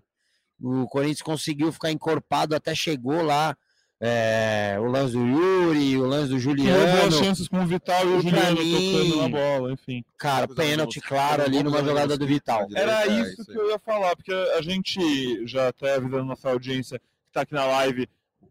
O 0.62 0.88
Corinthians 0.88 1.22
conseguiu 1.24 1.72
ficar 1.72 1.92
encorpado, 1.92 2.56
até 2.56 2.76
chegou 2.76 3.22
lá. 3.24 3.58
É, 4.02 4.78
o 4.80 4.86
lance 4.86 5.14
do 5.14 5.26
Yuri, 5.26 5.98
o 5.98 6.06
lance 6.06 6.30
do 6.30 6.40
Juliano. 6.40 7.12
chances 7.12 7.48
com 7.48 7.62
o 7.62 7.66
Vital 7.66 8.06
e 8.06 8.14
o 8.16 8.22
Juliano 8.22 8.62
mim- 8.62 8.92
tocando 8.94 9.22
na 9.22 9.30
bola, 9.30 9.72
enfim. 9.72 10.04
Cara, 10.18 10.48
pênalti 10.48 11.00
claro 11.00 11.44
ali 11.44 11.64
numa 11.64 11.84
jogada 11.84 12.18
do 12.18 12.28
Vital. 12.28 12.68
Era 12.76 13.08
isso 13.08 13.46
que 13.46 13.58
eu 13.58 13.70
ia 13.70 13.80
falar, 13.80 14.16
porque 14.16 14.34
a 14.34 14.62
gente 14.62 15.46
já 15.48 15.70
até 15.70 15.96
avisando 15.96 16.26
nossa 16.26 16.50
audiência 16.50 17.00
que 17.00 17.06
está 17.30 17.42
aqui 17.42 17.54
na 17.54 17.66
live, 17.66 18.08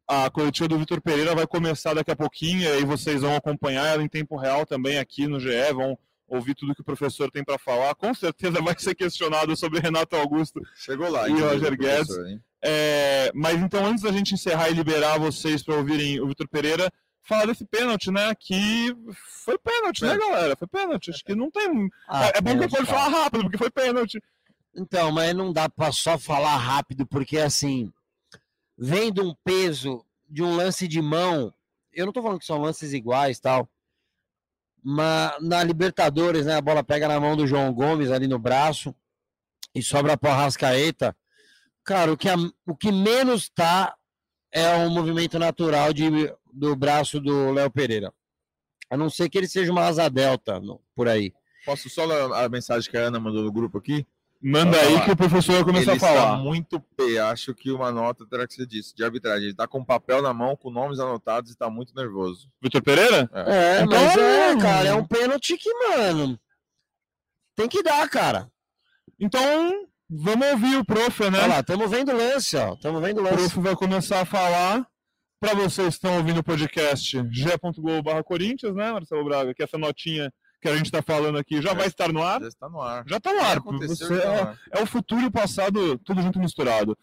a 0.08 0.28
coletiva 0.30 0.68
do 0.68 0.78
Vitor 0.78 1.00
Pereira 1.00 1.34
vai 1.34 1.46
começar 1.46 1.94
daqui 1.94 2.10
a 2.10 2.16
pouquinho, 2.16 2.62
e 2.62 2.66
aí 2.66 2.84
vocês 2.84 3.22
vão 3.22 3.34
acompanhar 3.36 3.86
ela 3.86 4.02
em 4.02 4.08
tempo 4.08 4.36
real 4.36 4.66
também 4.66 4.98
aqui 4.98 5.26
no 5.26 5.38
GE, 5.40 5.72
vão 5.74 5.98
ouvir 6.26 6.54
tudo 6.54 6.74
que 6.74 6.80
o 6.80 6.84
professor 6.84 7.30
tem 7.30 7.44
para 7.44 7.58
falar. 7.58 7.94
Com 7.94 8.14
certeza 8.14 8.60
vai 8.60 8.74
ser 8.78 8.94
questionado 8.94 9.54
sobre 9.56 9.78
Renato 9.78 10.16
Augusto 10.16 10.60
Chegou 10.74 11.10
lá. 11.10 11.28
E 11.28 11.32
Roger 11.32 11.76
professor, 11.76 12.26
hein? 12.26 12.40
É, 12.66 13.30
mas 13.34 13.60
então, 13.60 13.84
antes 13.84 14.02
da 14.02 14.10
gente 14.10 14.32
encerrar 14.32 14.70
e 14.70 14.74
liberar 14.74 15.18
vocês 15.18 15.62
para 15.62 15.76
ouvirem 15.76 16.18
o 16.20 16.26
Vitor 16.26 16.48
Pereira, 16.48 16.90
falar 17.22 17.46
desse 17.46 17.64
pênalti, 17.66 18.10
né? 18.10 18.34
Que 18.34 18.94
foi 19.44 19.58
pênalti, 19.58 20.02
né, 20.02 20.16
galera? 20.16 20.56
Foi 20.56 20.66
pênalti. 20.66 21.10
Acho 21.10 21.22
que 21.22 21.34
não 21.34 21.50
tem. 21.50 21.90
Ah, 22.08 22.26
é, 22.26 22.32
é 22.36 22.40
bom 22.40 22.52
que 22.52 22.56
pênalti, 22.56 22.70
pode 22.70 22.86
falar 22.86 23.08
rápido, 23.08 23.42
porque 23.42 23.58
foi 23.58 23.70
pênalti. 23.70 24.22
Então, 24.74 25.12
mas 25.12 25.34
não 25.34 25.52
dá 25.52 25.68
para 25.68 25.92
só 25.92 26.18
falar 26.18 26.56
rápido, 26.56 27.06
porque 27.06 27.38
assim, 27.38 27.92
vendo 28.76 29.22
um 29.22 29.34
peso 29.44 30.04
de 30.28 30.42
um 30.42 30.56
lance 30.56 30.88
de 30.88 31.00
mão, 31.00 31.52
eu 31.92 32.06
não 32.06 32.12
tô 32.12 32.22
falando 32.22 32.40
que 32.40 32.46
são 32.46 32.60
lances 32.60 32.92
iguais 32.92 33.38
tal, 33.38 33.68
mas 34.82 35.34
na 35.40 35.62
Libertadores, 35.62 36.44
né, 36.46 36.56
a 36.56 36.60
bola 36.60 36.82
pega 36.82 37.06
na 37.06 37.20
mão 37.20 37.36
do 37.36 37.46
João 37.46 37.72
Gomes 37.72 38.10
ali 38.10 38.26
no 38.26 38.38
braço 38.38 38.94
e 39.74 39.82
sobra 39.82 40.16
para 40.16 40.34
Rascaeta. 40.34 41.16
Cara, 41.84 42.12
o 42.12 42.16
que, 42.16 42.28
a- 42.28 42.36
o 42.66 42.74
que 42.74 42.90
menos 42.90 43.48
tá 43.48 43.94
é 44.52 44.86
o 44.86 44.90
movimento 44.90 45.38
natural 45.38 45.92
de, 45.92 46.32
do 46.52 46.74
braço 46.76 47.20
do 47.20 47.50
Léo 47.52 47.70
Pereira. 47.70 48.12
A 48.90 48.96
não 48.96 49.10
ser 49.10 49.28
que 49.28 49.36
ele 49.38 49.48
seja 49.48 49.70
uma 49.72 49.82
asa 49.86 50.08
delta 50.08 50.60
no- 50.60 50.80
por 50.94 51.08
aí. 51.08 51.32
Posso 51.64 51.88
só 51.90 52.04
ler 52.04 52.32
a 52.34 52.48
mensagem 52.48 52.90
que 52.90 52.96
a 52.96 53.02
Ana 53.08 53.18
mandou 53.18 53.42
no 53.42 53.50
grupo 53.52 53.78
aqui? 53.78 54.06
Manda 54.46 54.78
aí 54.78 55.02
que 55.02 55.10
o 55.10 55.16
professor 55.16 55.54
vai 55.54 55.64
começar 55.64 55.92
Ele 55.92 55.96
a 55.96 56.00
falar. 56.00 56.32
está 56.32 56.36
muito 56.36 56.78
P. 56.78 57.18
Acho 57.18 57.54
que 57.54 57.70
uma 57.70 57.90
nota 57.90 58.26
terá 58.26 58.46
que 58.46 58.52
ser 58.52 58.66
disso, 58.66 58.94
de 58.94 59.02
arbitragem. 59.02 59.44
Ele 59.44 59.52
está 59.52 59.66
com 59.66 59.82
papel 59.82 60.20
na 60.20 60.34
mão, 60.34 60.54
com 60.54 60.70
nomes 60.70 60.98
anotados 61.00 61.48
e 61.50 61.54
está 61.54 61.70
muito 61.70 61.94
nervoso. 61.94 62.50
Vitor 62.60 62.82
Pereira? 62.82 63.30
É, 63.32 63.80
Então, 63.80 63.98
mas 63.98 64.16
é, 64.18 64.52
hum. 64.54 64.58
cara, 64.58 64.88
é 64.90 64.94
um 64.94 65.06
pênalti 65.06 65.56
que, 65.56 65.72
mano, 65.72 66.38
tem 67.56 67.66
que 67.68 67.82
dar, 67.82 68.06
cara. 68.10 68.50
Então, 69.18 69.86
vamos 70.08 70.46
ouvir 70.52 70.76
o 70.76 70.84
prof, 70.84 71.30
né? 71.30 71.38
Olha 71.38 71.46
lá, 71.46 71.60
estamos 71.60 71.90
vendo 71.90 72.12
o 72.12 72.16
lance, 72.16 72.56
ó. 72.56 72.74
Estamos 72.74 73.00
vendo 73.02 73.18
o 73.18 73.20
O 73.20 73.24
lance. 73.24 73.36
prof 73.36 73.60
vai 73.60 73.74
começar 73.76 74.20
a 74.20 74.24
falar. 74.24 74.86
Para 75.40 75.54
vocês 75.54 75.88
que 75.88 75.94
estão 75.94 76.16
ouvindo 76.16 76.38
o 76.40 76.44
podcast, 76.44 77.10
g.gol.br 77.30 78.22
Corinthians, 78.24 78.74
né, 78.74 78.92
Marcelo 78.92 79.24
Braga? 79.26 79.52
Que 79.52 79.62
essa 79.62 79.76
notinha 79.76 80.32
que 80.62 80.68
a 80.68 80.74
gente 80.76 80.86
está 80.86 81.02
falando 81.02 81.36
aqui 81.36 81.60
já 81.60 81.72
É. 81.72 81.74
vai 81.74 81.86
estar 81.86 82.10
no 82.10 82.22
ar. 82.22 82.40
Já 82.40 82.48
está 82.48 82.68
no 82.70 82.80
ar. 82.80 83.04
Já 83.06 83.16
está 83.18 83.32
no 83.34 83.40
ar. 83.40 83.58
aconteceu, 83.58 83.94
Você 84.08 84.20
tá 84.20 84.26
no 84.26 84.34
é, 84.34 84.40
ar. 84.40 84.58
é 84.72 84.82
o 84.82 84.86
futuro 84.86 85.20
e 85.20 85.26
o 85.26 85.30
passado, 85.30 85.98
tudo 85.98 86.22
junto 86.22 86.38
misturado. 86.38 86.96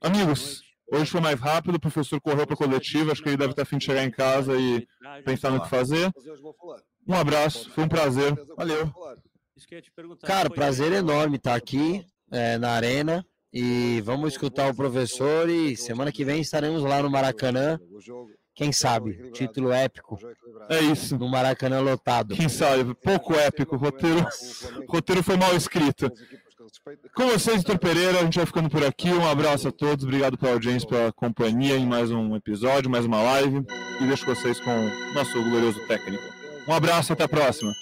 Amigos, 0.00 0.62
hoje 0.90 1.10
foi 1.10 1.20
mais 1.20 1.38
rápido, 1.38 1.74
o 1.74 1.80
professor 1.80 2.18
correu 2.18 2.46
para 2.46 2.54
a 2.54 2.56
coletiva, 2.56 3.12
acho 3.12 3.22
que 3.22 3.28
ele 3.28 3.36
deve 3.36 3.50
estar 3.50 3.62
afim 3.62 3.76
de 3.76 3.84
chegar 3.84 4.04
em 4.04 4.10
casa 4.10 4.58
e 4.58 4.86
pensar 5.24 5.50
no 5.50 5.60
que 5.60 5.68
fazer. 5.68 6.10
Um 7.06 7.14
abraço, 7.14 7.68
foi 7.70 7.84
um 7.84 7.88
prazer. 7.88 8.34
Valeu. 8.56 8.90
Cara, 10.24 10.48
prazer 10.48 10.92
enorme 10.92 11.36
estar 11.36 11.54
aqui 11.54 12.04
é, 12.30 12.58
na 12.58 12.70
arena. 12.70 13.24
E 13.52 14.02
vamos 14.02 14.32
escutar 14.32 14.70
o 14.70 14.74
professor. 14.74 15.48
E 15.48 15.76
semana 15.76 16.12
que 16.12 16.24
vem 16.24 16.40
estaremos 16.40 16.82
lá 16.82 17.02
no 17.02 17.10
Maracanã. 17.10 17.78
Quem 18.54 18.72
sabe? 18.72 19.30
Título 19.32 19.70
épico 19.70 20.18
É 20.70 20.80
isso. 20.80 21.16
no 21.18 21.28
Maracanã 21.28 21.80
lotado. 21.80 22.34
Quem 22.34 22.48
sabe? 22.48 22.94
Pouco 22.94 23.34
épico, 23.34 23.76
o 23.76 23.78
roteiro, 23.78 24.26
roteiro 24.88 25.22
foi 25.22 25.36
mal 25.36 25.54
escrito. 25.54 26.10
Com 27.14 27.26
vocês, 27.28 27.58
Vitor 27.58 27.78
Pereira, 27.78 28.18
a 28.18 28.24
gente 28.24 28.38
vai 28.38 28.46
ficando 28.46 28.70
por 28.70 28.82
aqui. 28.84 29.10
Um 29.10 29.28
abraço 29.28 29.68
a 29.68 29.72
todos, 29.72 30.04
obrigado 30.04 30.38
pela 30.38 30.52
audiência, 30.52 30.88
pela 30.88 31.12
companhia 31.12 31.76
em 31.76 31.86
mais 31.86 32.10
um 32.10 32.34
episódio, 32.34 32.90
mais 32.90 33.04
uma 33.04 33.22
live. 33.22 33.62
E 34.00 34.06
deixo 34.06 34.24
vocês 34.24 34.58
com 34.58 34.70
o 34.70 35.14
nosso 35.14 35.32
glorioso 35.42 35.78
técnico. 35.86 36.24
Um 36.66 36.72
abraço, 36.72 37.12
até 37.12 37.24
a 37.24 37.28
próxima. 37.28 37.72